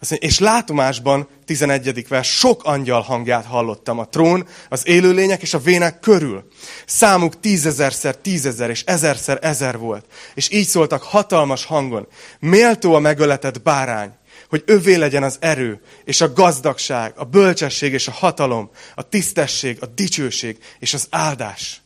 Azt 0.00 0.10
mondja, 0.10 0.28
és 0.28 0.38
látomásban, 0.38 1.28
11. 1.44 2.08
vers, 2.08 2.28
sok 2.28 2.64
angyal 2.64 3.00
hangját 3.00 3.44
hallottam 3.44 3.98
a 3.98 4.08
trón, 4.08 4.46
az 4.68 4.86
élőlények 4.86 5.42
és 5.42 5.54
a 5.54 5.58
vének 5.58 6.00
körül. 6.00 6.48
Számuk 6.86 7.40
tízezerszer 7.40 8.16
tízezer 8.16 8.70
és 8.70 8.82
ezerszer 8.84 9.38
ezer 9.42 9.78
volt. 9.78 10.04
És 10.34 10.50
így 10.52 10.66
szóltak 10.66 11.02
hatalmas 11.02 11.64
hangon. 11.64 12.06
Méltó 12.38 12.94
a 12.94 12.98
megöletett 12.98 13.62
bárány, 13.62 14.12
hogy 14.48 14.62
övé 14.66 14.94
legyen 14.94 15.22
az 15.22 15.36
erő, 15.40 15.80
és 16.04 16.20
a 16.20 16.32
gazdagság, 16.32 17.12
a 17.16 17.24
bölcsesség 17.24 17.92
és 17.92 18.08
a 18.08 18.12
hatalom, 18.12 18.70
a 18.94 19.02
tisztesség, 19.02 19.76
a 19.80 19.86
dicsőség 19.86 20.58
és 20.78 20.94
az 20.94 21.06
áldás. 21.10 21.82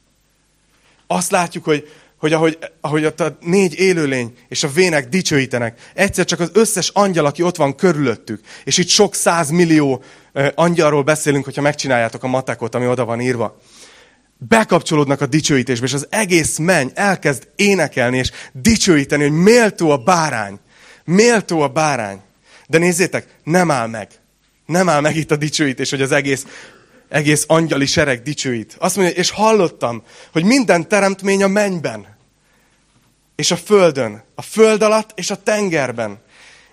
Azt 1.07 1.31
látjuk, 1.31 1.64
hogy, 1.64 1.88
hogy 2.25 2.33
ahogy, 2.33 2.59
ahogy 2.81 3.05
ott 3.05 3.21
a 3.21 3.37
négy 3.41 3.79
élőlény 3.79 4.33
és 4.49 4.63
a 4.63 4.69
vének 4.69 5.09
dicsőítenek, 5.09 5.91
egyszer 5.95 6.25
csak 6.25 6.41
az 6.41 6.51
összes 6.53 6.89
angyal, 6.89 7.27
aki 7.27 7.43
ott 7.43 7.57
van 7.57 7.75
körülöttük, 7.75 8.41
és 8.65 8.79
itt 8.79 8.89
sok 8.89 9.15
százmillió 9.15 10.03
angyalról 10.55 11.03
beszélünk, 11.03 11.45
hogyha 11.45 11.63
megcsináljátok 11.63 12.23
a 12.23 12.27
matekot, 12.27 12.75
ami 12.75 12.87
oda 12.87 13.05
van 13.05 13.21
írva, 13.21 13.61
bekapcsolódnak 14.49 15.21
a 15.21 15.27
dicsőítésbe, 15.27 15.87
és 15.87 15.93
az 15.93 16.07
egész 16.11 16.59
menny 16.59 16.89
elkezd 16.95 17.49
énekelni, 17.57 18.19
és 18.19 18.31
dicsőíteni, 18.53 19.23
hogy 19.23 19.39
méltó 19.39 19.91
a 19.91 19.97
bárány. 19.97 20.59
Méltó 21.05 21.61
a 21.61 21.69
bárány. 21.69 22.21
De 22.67 22.79
nézzétek, 22.79 23.27
nem 23.43 23.71
áll 23.71 23.87
meg. 23.87 24.09
Nem 24.67 24.89
áll 24.89 25.01
meg 25.01 25.17
itt 25.17 25.31
a 25.31 25.37
dicsőítés, 25.37 25.91
hogy 25.91 26.03
az 26.03 26.13
egész, 26.13 26.47
egész 27.09 27.45
angyali 27.49 27.87
sereg 27.87 28.23
dicsőít. 28.23 28.77
Azt 28.79 28.97
mondja, 28.97 29.15
és 29.15 29.31
hallottam, 29.31 30.03
hogy 30.33 30.45
minden 30.45 30.89
teremtmény 30.89 31.43
a 31.43 31.49
mennyben, 31.49 32.13
és 33.37 33.51
a 33.51 33.57
földön, 33.57 34.23
a 34.35 34.42
föld 34.42 34.83
alatt 34.83 35.11
és 35.14 35.31
a 35.31 35.42
tengerben. 35.42 36.23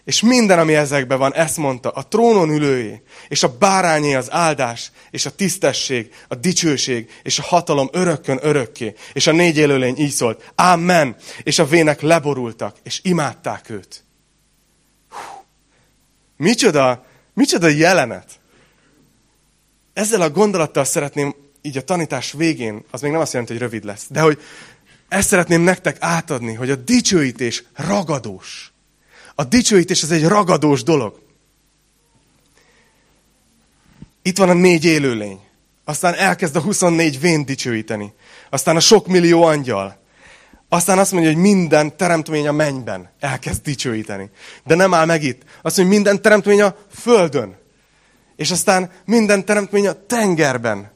És 0.04 0.22
minden, 0.22 0.60
ami 0.60 0.76
ezekben 0.76 1.18
van, 1.18 1.34
ezt 1.34 1.58
mondta, 1.58 1.90
a 1.90 2.08
trónon 2.08 2.50
ülőjé, 2.50 3.02
és 3.28 3.44
a 3.44 3.58
bárányé 3.58 4.14
az 4.14 4.32
áldás, 4.32 4.92
és 5.12 5.26
a 5.26 5.36
tisztesség, 5.36 6.14
a 6.28 6.36
dicsőség, 6.36 7.10
és 7.24 7.40
a 7.40 7.44
hatalom 7.44 7.90
örökkön 7.92 8.40
örökké. 8.42 8.94
És 9.14 9.28
a 9.28 9.32
négy 9.32 9.58
élőlény 9.58 9.98
így 9.98 10.12
szólt, 10.12 10.52
Amen. 10.56 11.16
És 11.44 11.60
a 11.60 11.66
vének 11.66 12.02
leborultak, 12.02 12.78
és 12.84 13.00
imádták 13.04 13.70
őt. 13.70 14.04
Micsoda, 16.38 17.06
micsoda 17.34 17.68
jelenet. 17.68 18.40
Ezzel 19.94 20.22
a 20.22 20.30
gondolattal 20.30 20.84
szeretném 20.84 21.36
így 21.62 21.78
a 21.78 21.84
tanítás 21.84 22.32
végén, 22.32 22.84
az 22.92 23.02
még 23.02 23.12
nem 23.12 23.22
azt 23.22 23.32
jelenti, 23.32 23.54
hogy 23.54 23.62
rövid 23.62 23.84
lesz, 23.84 24.06
de 24.10 24.22
hogy 24.22 24.42
ezt 25.12 25.28
szeretném 25.28 25.62
nektek 25.62 25.98
átadni, 26.00 26.54
hogy 26.54 26.70
a 26.70 26.76
dicsőítés 26.76 27.64
ragadós. 27.74 28.72
A 29.36 29.44
dicsőítés 29.44 30.04
az 30.04 30.12
egy 30.12 30.28
ragadós 30.28 30.84
dolog. 30.84 31.20
Itt 34.22 34.38
van 34.38 34.50
a 34.50 34.54
négy 34.54 34.86
élőlény. 34.86 35.40
Aztán 35.84 36.14
elkezd 36.14 36.56
a 36.56 36.62
24 36.62 37.20
vén 37.20 37.46
dicsőíteni. 37.46 38.14
Aztán 38.50 38.76
a 38.76 38.80
sok 38.80 39.08
millió 39.08 39.44
angyal. 39.44 39.98
Aztán 40.70 40.98
azt 40.98 41.12
mondja, 41.12 41.32
hogy 41.32 41.42
minden 41.42 41.98
teremtmény 41.98 42.48
a 42.48 42.52
mennyben 42.52 43.10
elkezd 43.20 43.62
dicsőíteni. 43.62 44.30
De 44.64 44.76
nem 44.76 44.94
áll 44.94 45.06
meg 45.06 45.24
itt. 45.24 45.42
Azt 45.62 45.78
mondja, 45.78 45.84
hogy 45.84 45.94
minden 45.94 46.22
teremtmény 46.22 46.62
a 46.62 46.76
földön. 46.92 47.58
És 48.36 48.52
aztán 48.52 48.92
minden 49.06 49.46
teremtmény 49.46 49.88
a 49.88 50.06
tengerben. 50.06 50.92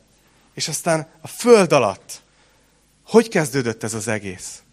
És 0.53 0.67
aztán 0.67 1.07
a 1.21 1.27
föld 1.27 1.71
alatt. 1.71 2.23
Hogy 3.05 3.27
kezdődött 3.27 3.83
ez 3.83 3.93
az 3.93 4.07
egész? 4.07 4.63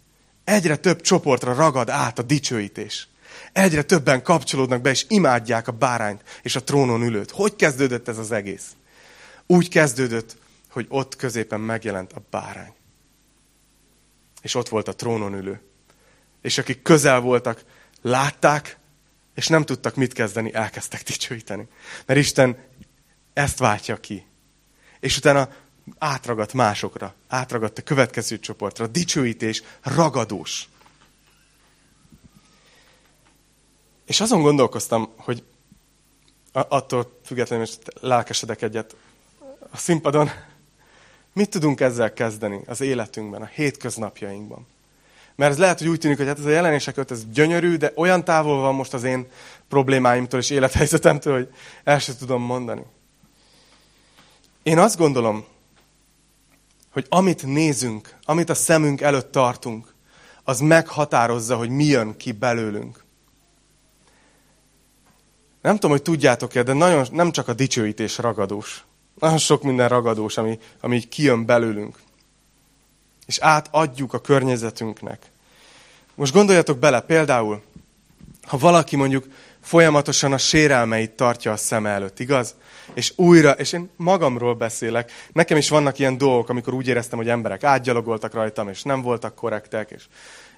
Egyre 0.43 0.75
több 0.75 1.01
csoportra 1.01 1.53
ragad 1.53 1.89
át 1.89 2.19
a 2.19 2.21
dicsőítés. 2.21 3.07
Egyre 3.51 3.83
többen 3.83 4.23
kapcsolódnak 4.23 4.81
be, 4.81 4.89
és 4.89 5.05
imádják 5.07 5.67
a 5.67 5.71
bárányt 5.71 6.23
és 6.41 6.55
a 6.55 6.63
trónon 6.63 7.01
ülőt. 7.01 7.31
Hogy 7.31 7.55
kezdődött 7.55 8.07
ez 8.07 8.17
az 8.17 8.31
egész? 8.31 8.71
Úgy 9.45 9.69
kezdődött, 9.69 10.37
hogy 10.69 10.85
ott 10.89 11.15
középen 11.15 11.59
megjelent 11.59 12.13
a 12.13 12.21
bárány. 12.29 12.73
És 14.41 14.55
ott 14.55 14.69
volt 14.69 14.87
a 14.87 14.95
trónon 14.95 15.33
ülő. 15.33 15.61
És 16.41 16.57
akik 16.57 16.81
közel 16.81 17.19
voltak, 17.19 17.63
látták, 18.01 18.77
és 19.35 19.47
nem 19.47 19.65
tudtak 19.65 19.95
mit 19.95 20.13
kezdeni, 20.13 20.53
elkezdtek 20.53 21.03
dicsőíteni. 21.03 21.67
Mert 22.05 22.19
Isten 22.19 22.57
ezt 23.33 23.57
váltja 23.59 23.97
ki. 23.97 24.25
És 24.99 25.17
utána 25.17 25.49
átragadt 25.97 26.53
másokra, 26.53 27.13
átragadt 27.27 27.77
a 27.77 27.81
következő 27.81 28.39
csoportra. 28.39 28.87
Dicsőítés 28.87 29.63
ragadós. 29.81 30.67
És 34.05 34.21
azon 34.21 34.41
gondolkoztam, 34.41 35.13
hogy 35.15 35.43
attól 36.51 37.19
függetlenül, 37.25 37.65
hogy 37.65 37.93
lelkesedek 38.01 38.61
egyet 38.61 38.95
a 39.71 39.77
színpadon, 39.77 40.29
mit 41.33 41.49
tudunk 41.49 41.79
ezzel 41.79 42.13
kezdeni 42.13 42.61
az 42.65 42.81
életünkben, 42.81 43.41
a 43.41 43.45
hétköznapjainkban. 43.53 44.67
Mert 45.35 45.51
ez 45.51 45.57
lehet, 45.57 45.79
hogy 45.79 45.87
úgy 45.87 45.99
tűnik, 45.99 46.17
hogy 46.17 46.27
hát 46.27 46.39
ez 46.39 46.45
a 46.45 46.49
jelenések 46.49 46.97
öt, 46.97 47.11
ez 47.11 47.25
gyönyörű, 47.25 47.75
de 47.75 47.91
olyan 47.95 48.23
távol 48.23 48.61
van 48.61 48.75
most 48.75 48.93
az 48.93 49.03
én 49.03 49.27
problémáimtól 49.67 50.39
és 50.39 50.49
élethelyzetemtől, 50.49 51.33
hogy 51.33 51.49
el 51.83 51.99
sem 51.99 52.15
tudom 52.17 52.41
mondani. 52.41 52.83
Én 54.63 54.79
azt 54.79 54.97
gondolom, 54.97 55.45
hogy 56.93 57.05
amit 57.09 57.45
nézünk, 57.45 58.15
amit 58.23 58.49
a 58.49 58.53
szemünk 58.53 59.01
előtt 59.01 59.31
tartunk, 59.31 59.93
az 60.43 60.59
meghatározza, 60.59 61.57
hogy 61.57 61.69
mi 61.69 61.83
jön 61.83 62.17
ki 62.17 62.31
belőlünk. 62.31 63.03
Nem 65.61 65.73
tudom, 65.73 65.91
hogy 65.91 66.01
tudjátok-e, 66.01 66.63
de 66.63 66.73
nagyon, 66.73 67.07
nem 67.11 67.31
csak 67.31 67.47
a 67.47 67.53
dicsőítés 67.53 68.17
ragadós. 68.17 68.85
Nagyon 69.19 69.37
sok 69.37 69.63
minden 69.63 69.87
ragadós, 69.89 70.37
ami, 70.37 70.59
ami 70.81 70.95
így 70.95 71.07
kijön 71.07 71.45
belőlünk. 71.45 71.99
És 73.25 73.39
átadjuk 73.39 74.13
a 74.13 74.21
környezetünknek. 74.21 75.31
Most 76.15 76.33
gondoljatok 76.33 76.77
bele, 76.77 77.01
például, 77.01 77.61
ha 78.41 78.57
valaki 78.57 78.95
mondjuk 78.95 79.27
folyamatosan 79.63 80.33
a 80.33 80.37
sérelmeit 80.37 81.11
tartja 81.11 81.51
a 81.51 81.57
szem 81.57 81.85
előtt, 81.85 82.19
igaz? 82.19 82.55
És 82.93 83.13
újra, 83.15 83.51
és 83.51 83.73
én 83.73 83.89
magamról 83.95 84.53
beszélek, 84.53 85.11
nekem 85.33 85.57
is 85.57 85.69
vannak 85.69 85.99
ilyen 85.99 86.17
dolgok, 86.17 86.49
amikor 86.49 86.73
úgy 86.73 86.87
éreztem, 86.87 87.17
hogy 87.17 87.29
emberek 87.29 87.63
átgyalogoltak 87.63 88.33
rajtam, 88.33 88.69
és 88.69 88.83
nem 88.83 89.01
voltak 89.01 89.35
korrektek, 89.35 89.91
és 89.91 90.03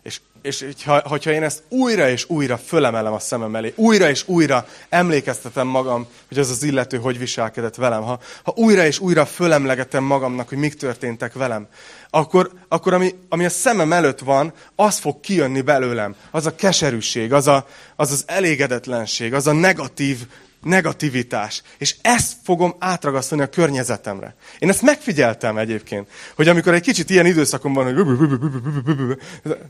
és, 0.06 0.20
és 0.42 0.66
ha, 0.86 1.02
hogyha 1.08 1.32
én 1.32 1.44
ezt 1.44 1.64
újra 1.70 2.10
és 2.10 2.30
újra 2.30 2.58
fölemelem 2.58 3.14
a 3.14 3.20
szemem 3.20 3.56
elé, 3.56 3.74
újra 3.76 4.10
és 4.10 4.28
újra 4.28 4.68
emlékeztetem 4.90 5.68
magam, 5.68 6.08
hogy 6.28 6.38
az 6.40 6.50
az 6.50 6.64
illető 6.64 6.98
hogy 6.98 7.18
viselkedett 7.18 7.76
velem, 7.76 8.02
ha, 8.04 8.20
ha 8.44 8.54
újra 8.56 8.86
és 8.86 9.00
újra 9.00 9.26
fölemlegetem 9.26 10.04
magamnak, 10.04 10.50
hogy 10.50 10.58
mik 10.58 10.74
történtek 10.74 11.34
velem, 11.34 11.68
akkor, 12.10 12.52
akkor 12.68 12.94
ami, 12.94 13.16
ami 13.30 13.46
a 13.46 13.50
szemem 13.50 13.94
előtt 13.94 14.20
van, 14.20 14.54
az 14.76 14.98
fog 14.98 15.20
kijönni 15.20 15.62
belőlem. 15.62 16.16
Az 16.32 16.46
a 16.46 16.56
keserűség, 16.56 17.34
az, 17.34 17.48
a, 17.48 17.68
az 17.96 18.12
az 18.12 18.24
elégedetlenség, 18.28 19.34
az 19.34 19.48
a 19.48 19.54
negatív 19.54 20.18
negativitás. 20.62 21.62
És 21.78 21.96
ezt 22.02 22.34
fogom 22.44 22.76
átragasztani 22.80 23.42
a 23.42 23.50
környezetemre. 23.50 24.36
Én 24.60 24.70
ezt 24.70 24.82
megfigyeltem 24.82 25.58
egyébként, 25.58 26.08
hogy 26.36 26.48
amikor 26.48 26.74
egy 26.74 26.82
kicsit 26.82 27.10
ilyen 27.10 27.26
időszakom 27.26 27.74
van, 27.74 27.84
hogy 27.84 27.96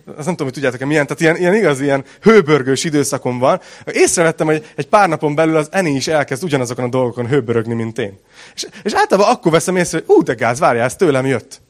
azt 0.06 0.26
nem 0.26 0.36
tudom, 0.36 0.36
hogy 0.46 0.54
tudjátok-e 0.54 0.86
milyen, 0.86 1.08
tehát 1.08 1.22
ilyen, 1.22 1.38
ilyen 1.38 1.56
igaz, 1.56 1.82
ilyen 1.82 2.06
hőbörgős 2.22 2.84
időszakom 2.84 3.40
van, 3.40 3.62
észrevettem, 3.92 4.48
hogy 4.48 4.66
egy 4.76 4.88
pár 4.88 5.10
napon 5.10 5.36
belül 5.36 5.56
az 5.56 5.68
Eni 5.72 5.92
is 5.92 6.08
elkezd 6.08 6.44
ugyanazokon 6.44 6.86
a 6.86 6.90
dolgokon 6.90 7.28
hőbörögni, 7.28 7.74
mint 7.74 7.98
én. 7.98 8.20
És, 8.56 8.68
és 8.84 8.94
általában 8.94 9.32
akkor 9.32 9.52
veszem 9.52 9.76
észre, 9.76 9.98
hogy 10.06 10.16
ú, 10.16 10.24
de 10.24 10.34
gáz, 10.34 10.60
várjál, 10.60 10.86
ez 10.86 10.96
tőlem 10.96 11.26
jött. 11.26 11.62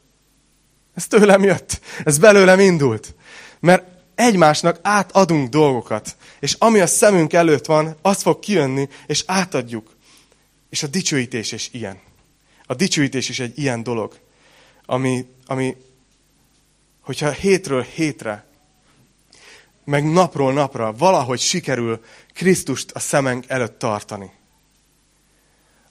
Ez 0.96 1.08
tőlem 1.08 1.44
jött. 1.44 1.80
Ez 2.04 2.18
belőlem 2.18 2.60
indult. 2.60 3.16
Mert 3.60 3.84
egymásnak 4.16 4.80
átadunk 4.82 5.50
dolgokat. 5.50 6.16
És 6.40 6.54
ami 6.54 6.80
a 6.80 6.88
szemünk 6.88 7.34
előtt 7.34 7.66
van, 7.66 7.96
az 8.02 8.22
fog 8.22 8.40
kijönni, 8.40 8.90
és 9.08 9.24
átadjuk. 9.26 9.96
És 10.70 10.84
a 10.84 10.88
dicsőítés 10.88 11.52
is 11.52 11.70
ilyen. 11.72 12.00
A 12.66 12.74
dicsőítés 12.74 13.30
is 13.30 13.40
egy 13.40 13.58
ilyen 13.58 13.84
dolog, 13.84 14.20
ami, 14.86 15.26
ami 15.46 15.76
hogyha 17.02 17.32
hétről 17.32 17.82
hétre, 17.82 18.46
meg 19.84 20.12
napról 20.12 20.54
napra 20.54 20.94
valahogy 20.94 21.40
sikerül 21.40 22.04
Krisztust 22.34 22.92
a 22.92 23.00
szemünk 23.00 23.44
előtt 23.48 23.80
tartani, 23.80 24.32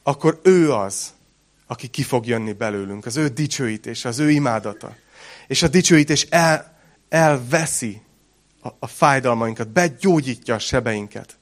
akkor 0.02 0.40
ő 0.42 0.72
az, 0.72 1.12
aki 1.66 1.86
ki 1.86 2.02
fog 2.02 2.26
jönni 2.26 2.52
belőlünk, 2.52 3.06
az 3.06 3.16
ő 3.16 3.28
dicsőítése, 3.28 4.08
az 4.08 4.18
ő 4.18 4.30
imádata. 4.30 4.96
És 5.46 5.62
a 5.62 5.68
dicsőítés 5.68 6.26
el, 6.30 6.78
elveszi 7.08 8.02
a, 8.64 8.68
a 8.78 8.86
fájdalmainkat, 8.86 9.68
begyógyítja 9.68 10.54
a 10.54 10.58
sebeinket. 10.58 11.38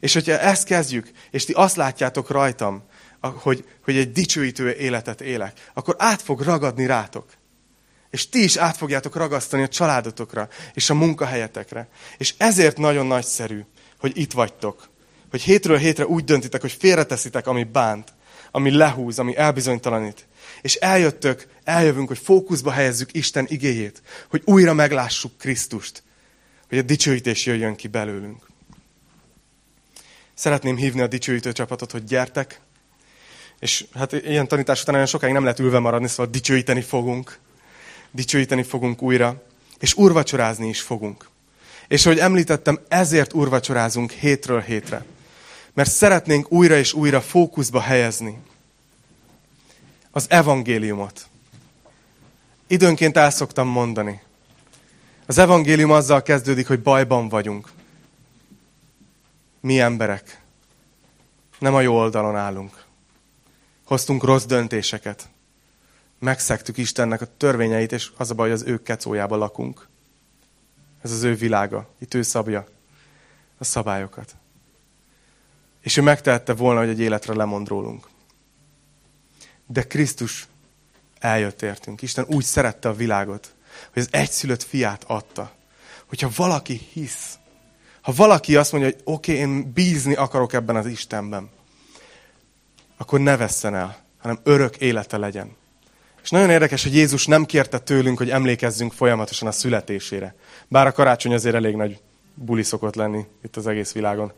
És 0.00 0.12
hogyha 0.12 0.38
ezt 0.38 0.64
kezdjük, 0.64 1.10
és 1.30 1.44
ti 1.44 1.52
azt 1.52 1.76
látjátok 1.76 2.30
rajtam, 2.30 2.82
hogy, 3.20 3.64
hogy 3.84 3.96
egy 3.96 4.12
dicsőítő 4.12 4.72
életet 4.72 5.20
élek, 5.20 5.70
akkor 5.74 5.94
át 5.98 6.22
fog 6.22 6.40
ragadni 6.40 6.86
rátok. 6.86 7.26
És 8.10 8.28
ti 8.28 8.42
is 8.42 8.56
át 8.56 8.76
fogjátok 8.76 9.16
ragasztani 9.16 9.62
a 9.62 9.68
családotokra, 9.68 10.48
és 10.74 10.90
a 10.90 10.94
munkahelyetekre. 10.94 11.88
És 12.16 12.34
ezért 12.36 12.76
nagyon 12.76 13.06
nagyszerű, 13.06 13.64
hogy 13.98 14.18
itt 14.18 14.32
vagytok. 14.32 14.88
Hogy 15.30 15.42
hétről 15.42 15.76
hétre 15.76 16.06
úgy 16.06 16.24
döntitek, 16.24 16.60
hogy 16.60 16.72
félreteszitek, 16.72 17.46
ami 17.46 17.64
bánt, 17.64 18.12
ami 18.50 18.70
lehúz, 18.70 19.18
ami 19.18 19.36
elbizonytalanít. 19.36 20.26
És 20.62 20.74
eljöttök, 20.74 21.46
eljövünk, 21.64 22.08
hogy 22.08 22.18
fókuszba 22.18 22.70
helyezzük 22.70 23.14
Isten 23.14 23.46
igéjét, 23.48 24.02
hogy 24.30 24.42
újra 24.44 24.72
meglássuk 24.72 25.38
Krisztust, 25.38 26.02
hogy 26.72 26.80
a 26.80 26.86
dicsőítés 26.86 27.46
jöjjön 27.46 27.74
ki 27.74 27.88
belőlünk. 27.88 28.46
Szeretném 30.34 30.76
hívni 30.76 31.00
a 31.00 31.06
dicsőítő 31.06 31.52
csapatot, 31.52 31.90
hogy 31.90 32.04
gyertek, 32.04 32.60
és 33.58 33.84
hát 33.94 34.12
ilyen 34.12 34.48
tanítás 34.48 34.80
után 34.80 34.92
nagyon 34.92 35.08
sokáig 35.08 35.32
nem 35.32 35.42
lehet 35.42 35.58
ülve 35.58 35.78
maradni, 35.78 36.08
szóval 36.08 36.26
dicsőíteni 36.26 36.80
fogunk. 36.80 37.38
Dicsőíteni 38.10 38.62
fogunk 38.62 39.02
újra, 39.02 39.42
és 39.78 39.94
urvacsorázni 39.94 40.68
is 40.68 40.80
fogunk. 40.80 41.28
És 41.88 42.06
ahogy 42.06 42.18
említettem, 42.18 42.80
ezért 42.88 43.32
urvacsorázunk 43.32 44.10
hétről 44.10 44.60
hétre. 44.60 45.04
Mert 45.72 45.90
szeretnénk 45.90 46.52
újra 46.52 46.76
és 46.76 46.92
újra 46.92 47.20
fókuszba 47.20 47.80
helyezni 47.80 48.38
az 50.10 50.26
evangéliumot. 50.28 51.26
Időnként 52.66 53.16
el 53.16 53.30
szoktam 53.30 53.68
mondani, 53.68 54.20
az 55.26 55.38
evangélium 55.38 55.90
azzal 55.90 56.22
kezdődik, 56.22 56.66
hogy 56.66 56.82
bajban 56.82 57.28
vagyunk. 57.28 57.70
Mi 59.60 59.80
emberek. 59.80 60.40
Nem 61.58 61.74
a 61.74 61.80
jó 61.80 61.94
oldalon 61.96 62.36
állunk. 62.36 62.84
Hoztunk 63.84 64.24
rossz 64.24 64.44
döntéseket. 64.44 65.28
Megszektük 66.18 66.76
Istennek 66.76 67.20
a 67.20 67.36
törvényeit, 67.36 67.92
és 67.92 68.10
az 68.16 68.30
a 68.30 68.34
baj, 68.34 68.50
hogy 68.50 68.60
az 68.60 68.66
ő 68.66 68.82
kecójába 68.82 69.36
lakunk. 69.36 69.88
Ez 71.02 71.12
az 71.12 71.22
ő 71.22 71.34
világa. 71.34 71.88
Itt 71.98 72.14
ő 72.14 72.22
szabja 72.22 72.66
a 73.58 73.64
szabályokat. 73.64 74.34
És 75.80 75.96
ő 75.96 76.02
megtehette 76.02 76.54
volna, 76.54 76.80
hogy 76.80 76.88
egy 76.88 77.00
életre 77.00 77.34
lemond 77.34 77.68
rólunk. 77.68 78.08
De 79.66 79.82
Krisztus 79.82 80.46
eljött 81.18 81.62
értünk. 81.62 82.02
Isten 82.02 82.24
úgy 82.28 82.44
szerette 82.44 82.88
a 82.88 82.94
világot, 82.94 83.54
hogy 83.92 84.02
az 84.02 84.08
egyszülött 84.10 84.62
fiát 84.62 85.04
adta. 85.06 85.52
Hogyha 86.06 86.30
valaki 86.36 86.80
hisz, 86.92 87.38
ha 88.02 88.12
valaki 88.16 88.56
azt 88.56 88.72
mondja, 88.72 88.90
hogy 88.90 89.00
oké, 89.04 89.32
okay, 89.32 89.44
én 89.44 89.72
bízni 89.72 90.14
akarok 90.14 90.52
ebben 90.52 90.76
az 90.76 90.86
Istenben, 90.86 91.50
akkor 92.96 93.20
ne 93.20 93.36
vesszen 93.36 93.74
el, 93.74 93.96
hanem 94.18 94.40
örök 94.42 94.76
élete 94.76 95.16
legyen. 95.16 95.56
És 96.22 96.30
nagyon 96.30 96.50
érdekes, 96.50 96.82
hogy 96.82 96.94
Jézus 96.94 97.26
nem 97.26 97.44
kérte 97.44 97.78
tőlünk, 97.78 98.18
hogy 98.18 98.30
emlékezzünk 98.30 98.92
folyamatosan 98.92 99.48
a 99.48 99.52
születésére. 99.52 100.34
Bár 100.68 100.86
a 100.86 100.92
karácsony 100.92 101.34
azért 101.34 101.54
elég 101.54 101.76
nagy 101.76 102.00
buli 102.34 102.62
szokott 102.62 102.94
lenni 102.94 103.26
itt 103.42 103.56
az 103.56 103.66
egész 103.66 103.92
világon. 103.92 104.32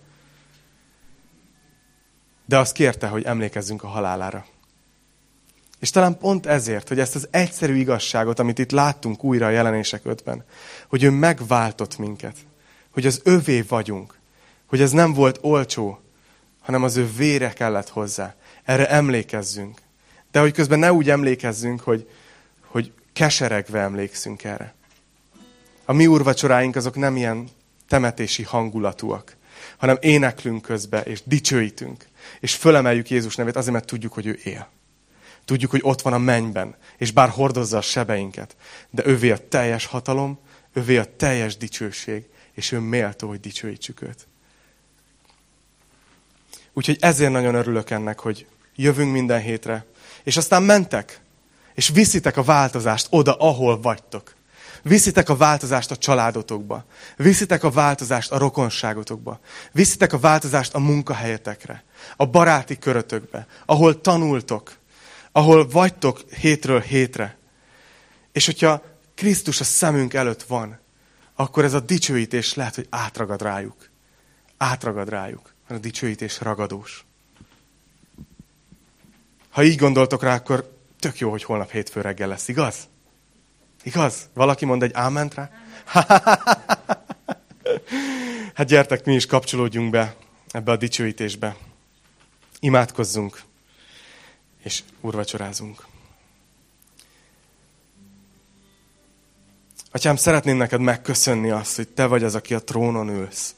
De 2.46 2.58
azt 2.58 2.72
kérte, 2.72 3.06
hogy 3.06 3.24
emlékezzünk 3.24 3.82
a 3.82 3.86
halálára. 3.86 4.46
És 5.80 5.90
talán 5.90 6.18
pont 6.18 6.46
ezért, 6.46 6.88
hogy 6.88 6.98
ezt 6.98 7.14
az 7.14 7.28
egyszerű 7.30 7.74
igazságot, 7.74 8.38
amit 8.38 8.58
itt 8.58 8.70
láttunk 8.70 9.24
újra 9.24 9.46
a 9.46 9.50
jelenések 9.50 10.00
ötben, 10.04 10.44
hogy 10.88 11.02
ő 11.02 11.10
megváltott 11.10 11.98
minket, 11.98 12.36
hogy 12.90 13.06
az 13.06 13.20
övé 13.24 13.60
vagyunk, 13.60 14.18
hogy 14.66 14.80
ez 14.80 14.90
nem 14.90 15.12
volt 15.12 15.38
olcsó, 15.40 16.00
hanem 16.60 16.82
az 16.82 16.96
ő 16.96 17.10
vére 17.16 17.52
kellett 17.52 17.88
hozzá. 17.88 18.34
Erre 18.64 18.88
emlékezzünk. 18.88 19.80
De 20.30 20.40
hogy 20.40 20.52
közben 20.52 20.78
ne 20.78 20.92
úgy 20.92 21.10
emlékezzünk, 21.10 21.80
hogy, 21.80 22.08
hogy 22.66 22.92
keseregve 23.12 23.80
emlékszünk 23.80 24.44
erre. 24.44 24.74
A 25.84 25.92
mi 25.92 26.06
úrvacsoráink 26.06 26.76
azok 26.76 26.96
nem 26.96 27.16
ilyen 27.16 27.48
temetési 27.88 28.42
hangulatúak, 28.42 29.36
hanem 29.76 29.96
éneklünk 30.00 30.62
közbe, 30.62 31.00
és 31.00 31.22
dicsőítünk, 31.24 32.04
és 32.40 32.54
fölemeljük 32.54 33.10
Jézus 33.10 33.36
nevét 33.36 33.56
azért, 33.56 33.72
mert 33.72 33.86
tudjuk, 33.86 34.12
hogy 34.12 34.26
ő 34.26 34.38
él. 34.44 34.68
Tudjuk, 35.44 35.70
hogy 35.70 35.80
ott 35.82 36.02
van 36.02 36.12
a 36.12 36.18
mennyben, 36.18 36.76
és 36.96 37.10
bár 37.10 37.28
hordozza 37.28 37.76
a 37.76 37.80
sebeinket, 37.80 38.56
de 38.90 39.06
ővé 39.06 39.30
a 39.30 39.48
teljes 39.48 39.86
hatalom, 39.86 40.38
ővé 40.72 40.96
a 40.96 41.16
teljes 41.16 41.56
dicsőség, 41.56 42.24
és 42.52 42.72
ő 42.72 42.78
méltó, 42.78 43.28
hogy 43.28 43.40
dicsőítsük 43.40 44.02
őt. 44.02 44.26
Úgyhogy 46.72 46.96
ezért 47.00 47.32
nagyon 47.32 47.54
örülök 47.54 47.90
ennek, 47.90 48.18
hogy 48.20 48.46
jövünk 48.76 49.12
minden 49.12 49.40
hétre, 49.40 49.86
és 50.22 50.36
aztán 50.36 50.62
mentek, 50.62 51.20
és 51.74 51.88
viszitek 51.88 52.36
a 52.36 52.42
változást 52.42 53.06
oda, 53.10 53.34
ahol 53.34 53.80
vagytok. 53.80 54.34
Viszitek 54.82 55.28
a 55.28 55.36
változást 55.36 55.90
a 55.90 55.96
családotokba. 55.96 56.84
Viszitek 57.16 57.64
a 57.64 57.70
változást 57.70 58.32
a 58.32 58.38
rokonságotokba. 58.38 59.40
Viszitek 59.72 60.12
a 60.12 60.18
változást 60.18 60.74
a 60.74 60.78
munkahelyetekre, 60.78 61.84
a 62.16 62.26
baráti 62.26 62.78
körötökbe, 62.78 63.46
ahol 63.66 64.00
tanultok, 64.00 64.76
ahol 65.36 65.68
vagytok 65.68 66.20
hétről 66.30 66.80
hétre. 66.80 67.38
És 68.32 68.46
hogyha 68.46 68.82
Krisztus 69.14 69.60
a 69.60 69.64
szemünk 69.64 70.14
előtt 70.14 70.42
van, 70.42 70.78
akkor 71.34 71.64
ez 71.64 71.72
a 71.72 71.80
dicsőítés 71.80 72.54
lehet, 72.54 72.74
hogy 72.74 72.86
átragad 72.90 73.42
rájuk. 73.42 73.90
Átragad 74.56 75.08
rájuk, 75.08 75.54
mert 75.68 75.80
a 75.80 75.82
dicsőítés 75.82 76.40
ragadós. 76.40 77.04
Ha 79.50 79.62
így 79.62 79.76
gondoltok 79.76 80.22
rá, 80.22 80.34
akkor 80.34 80.78
tök 80.98 81.18
jó, 81.18 81.30
hogy 81.30 81.44
holnap 81.44 81.70
hétfő 81.70 82.00
reggel 82.00 82.28
lesz, 82.28 82.48
igaz? 82.48 82.76
Igaz? 83.82 84.28
Valaki 84.34 84.64
mond 84.64 84.82
egy 84.82 84.92
áment 84.94 85.34
rá? 85.34 85.50
hát 88.54 88.66
gyertek, 88.66 89.04
mi 89.04 89.14
is 89.14 89.26
kapcsolódjunk 89.26 89.90
be 89.90 90.16
ebbe 90.50 90.72
a 90.72 90.76
dicsőítésbe. 90.76 91.56
Imádkozzunk, 92.60 93.42
és 94.64 94.82
úrvacsorázunk. 95.00 95.86
Atyám, 99.90 100.16
szeretném 100.16 100.56
neked 100.56 100.80
megköszönni 100.80 101.50
azt, 101.50 101.76
hogy 101.76 101.88
te 101.88 102.06
vagy 102.06 102.24
az, 102.24 102.34
aki 102.34 102.54
a 102.54 102.64
trónon 102.64 103.08
ülsz. 103.08 103.54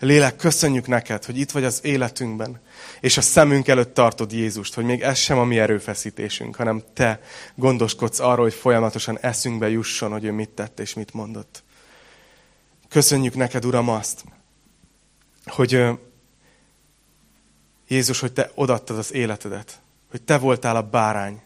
Lélek, 0.00 0.36
köszönjük 0.36 0.86
neked, 0.86 1.24
hogy 1.24 1.38
itt 1.38 1.50
vagy 1.50 1.64
az 1.64 1.80
életünkben, 1.82 2.60
és 3.00 3.16
a 3.16 3.20
szemünk 3.20 3.68
előtt 3.68 3.94
tartod 3.94 4.32
Jézust, 4.32 4.74
hogy 4.74 4.84
még 4.84 5.02
ez 5.02 5.18
sem 5.18 5.38
a 5.38 5.44
mi 5.44 5.58
erőfeszítésünk, 5.58 6.56
hanem 6.56 6.82
te 6.92 7.20
gondoskodsz 7.54 8.18
arról, 8.18 8.44
hogy 8.44 8.54
folyamatosan 8.54 9.18
eszünkbe 9.18 9.70
jusson, 9.70 10.10
hogy 10.10 10.24
ő 10.24 10.32
mit 10.32 10.50
tett 10.50 10.80
és 10.80 10.94
mit 10.94 11.12
mondott. 11.12 11.62
Köszönjük 12.88 13.34
neked, 13.34 13.64
Uram, 13.64 13.88
azt, 13.88 14.24
hogy 15.46 15.84
Jézus, 17.88 18.20
hogy 18.20 18.32
te 18.32 18.50
odattad 18.54 18.98
az 18.98 19.12
életedet, 19.12 19.80
hogy 20.14 20.22
te 20.22 20.38
voltál 20.38 20.76
a 20.76 20.82
bárány, 20.82 21.40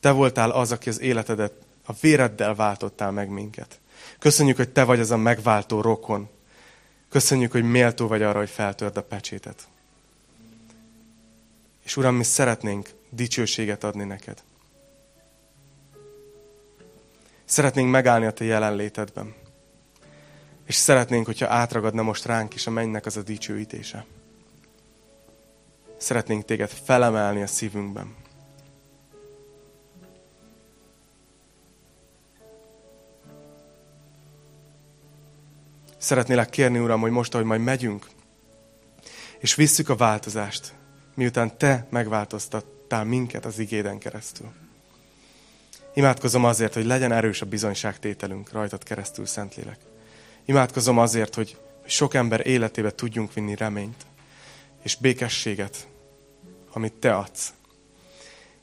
te 0.00 0.10
voltál 0.10 0.50
az, 0.50 0.72
aki 0.72 0.88
az 0.88 1.00
életedet 1.00 1.52
a 1.86 1.92
véreddel 2.00 2.54
váltottál 2.54 3.10
meg 3.10 3.28
minket. 3.28 3.80
Köszönjük, 4.18 4.56
hogy 4.56 4.68
te 4.68 4.84
vagy 4.84 5.00
az 5.00 5.10
a 5.10 5.16
megváltó 5.16 5.80
rokon, 5.80 6.28
Köszönjük, 7.14 7.52
hogy 7.52 7.62
méltó 7.62 8.06
vagy 8.06 8.22
arra, 8.22 8.38
hogy 8.38 8.50
feltörd 8.50 8.96
a 8.96 9.02
pecsétet. 9.02 9.68
És 11.84 11.96
Uram, 11.96 12.14
mi 12.14 12.22
szeretnénk 12.22 12.90
dicsőséget 13.10 13.84
adni 13.84 14.04
neked. 14.04 14.42
Szeretnénk 17.44 17.90
megállni 17.90 18.26
a 18.26 18.32
Te 18.32 18.44
jelenlétedben. 18.44 19.34
És 20.66 20.74
szeretnénk, 20.74 21.26
hogyha 21.26 21.48
átragadna 21.48 22.02
most 22.02 22.24
ránk 22.24 22.54
is 22.54 22.66
a 22.66 22.70
mennynek 22.70 23.06
az 23.06 23.16
a 23.16 23.22
dicsőítése. 23.22 24.06
Szeretnénk 26.04 26.44
Téged 26.44 26.70
felemelni 26.70 27.42
a 27.42 27.46
szívünkben. 27.46 28.14
Szeretnélek 35.98 36.50
kérni, 36.50 36.78
Uram, 36.78 37.00
hogy 37.00 37.10
most, 37.10 37.34
ahogy 37.34 37.46
majd 37.46 37.60
megyünk, 37.60 38.06
és 39.38 39.54
visszük 39.54 39.88
a 39.88 39.96
változást, 39.96 40.72
miután 41.14 41.56
Te 41.56 41.86
megváltoztattál 41.90 43.04
minket 43.04 43.44
az 43.44 43.58
igéden 43.58 43.98
keresztül. 43.98 44.52
Imádkozom 45.94 46.44
azért, 46.44 46.74
hogy 46.74 46.84
legyen 46.84 47.12
erős 47.12 47.42
a 47.42 47.46
bizonyságtételünk 47.46 48.52
rajtad 48.52 48.82
keresztül, 48.82 49.26
Szentlélek. 49.26 49.78
Imádkozom 50.44 50.98
azért, 50.98 51.34
hogy 51.34 51.60
sok 51.86 52.14
ember 52.14 52.46
életébe 52.46 52.90
tudjunk 52.90 53.32
vinni 53.32 53.56
reményt 53.56 54.06
és 54.82 54.96
békességet, 54.96 55.92
amit 56.74 56.92
Te 56.92 57.14
adsz. 57.14 57.52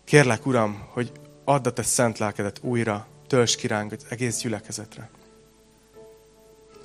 Kérlek, 0.03 0.45
Uram, 0.45 0.88
hogy 0.88 1.12
add 1.43 1.68
a 1.68 1.74
Te 1.74 1.84
szent 1.84 2.18
lelkedet 2.18 2.59
újra, 2.62 3.07
tölts 3.28 3.55
ki 3.55 3.68
ránk 3.68 3.91
az 3.91 4.05
egész 4.09 4.39
gyülekezetre 4.39 5.09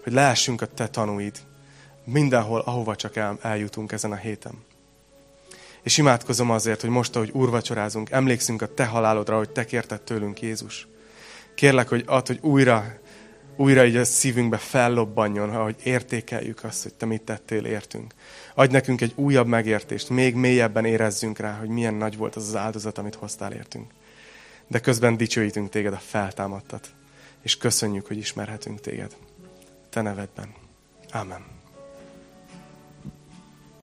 hogy 0.06 0.14
lehessünk 0.14 0.60
a 0.60 0.66
te 0.66 0.88
tanúid 0.88 1.36
mindenhol, 2.04 2.60
ahova 2.60 2.96
csak 2.96 3.16
el, 3.16 3.38
eljutunk 3.42 3.92
ezen 3.92 4.12
a 4.12 4.16
héten. 4.16 4.64
És 5.82 5.98
imádkozom 5.98 6.50
azért, 6.50 6.80
hogy 6.80 6.90
most, 6.90 7.16
ahogy 7.16 7.30
úrvacsorázunk, 7.30 8.10
emlékszünk 8.10 8.62
a 8.62 8.74
te 8.74 8.84
halálodra, 8.84 9.36
hogy 9.36 9.50
te 9.50 9.64
kérted 9.64 10.00
tőlünk 10.00 10.42
Jézus. 10.42 10.86
Kérlek, 11.54 11.88
hogy 11.88 12.04
add, 12.06 12.26
hogy 12.26 12.38
újra, 12.42 12.98
újra 13.56 13.84
így 13.84 13.96
a 13.96 14.04
szívünkbe 14.04 14.56
fellobbanjon, 14.56 15.50
ahogy 15.50 15.76
értékeljük 15.82 16.64
azt, 16.64 16.82
hogy 16.82 16.94
te 16.94 17.06
mit 17.06 17.22
tettél, 17.22 17.64
értünk. 17.64 18.14
Adj 18.54 18.72
nekünk 18.72 19.00
egy 19.00 19.12
újabb 19.14 19.46
megértést, 19.46 20.08
még 20.08 20.34
mélyebben 20.34 20.84
érezzünk 20.84 21.38
rá, 21.38 21.52
hogy 21.52 21.68
milyen 21.68 21.94
nagy 21.94 22.16
volt 22.16 22.36
az 22.36 22.48
az 22.48 22.56
áldozat, 22.56 22.98
amit 22.98 23.14
hoztál 23.14 23.52
értünk. 23.52 23.90
De 24.66 24.78
közben 24.78 25.16
dicsőítünk 25.16 25.70
téged 25.70 25.92
a 25.92 26.00
feltámadtat, 26.06 26.88
és 27.42 27.56
köszönjük, 27.56 28.06
hogy 28.06 28.16
ismerhetünk 28.16 28.80
téged 28.80 29.16
te 29.90 30.02
nevedben. 30.02 30.54
Amen. 31.12 31.55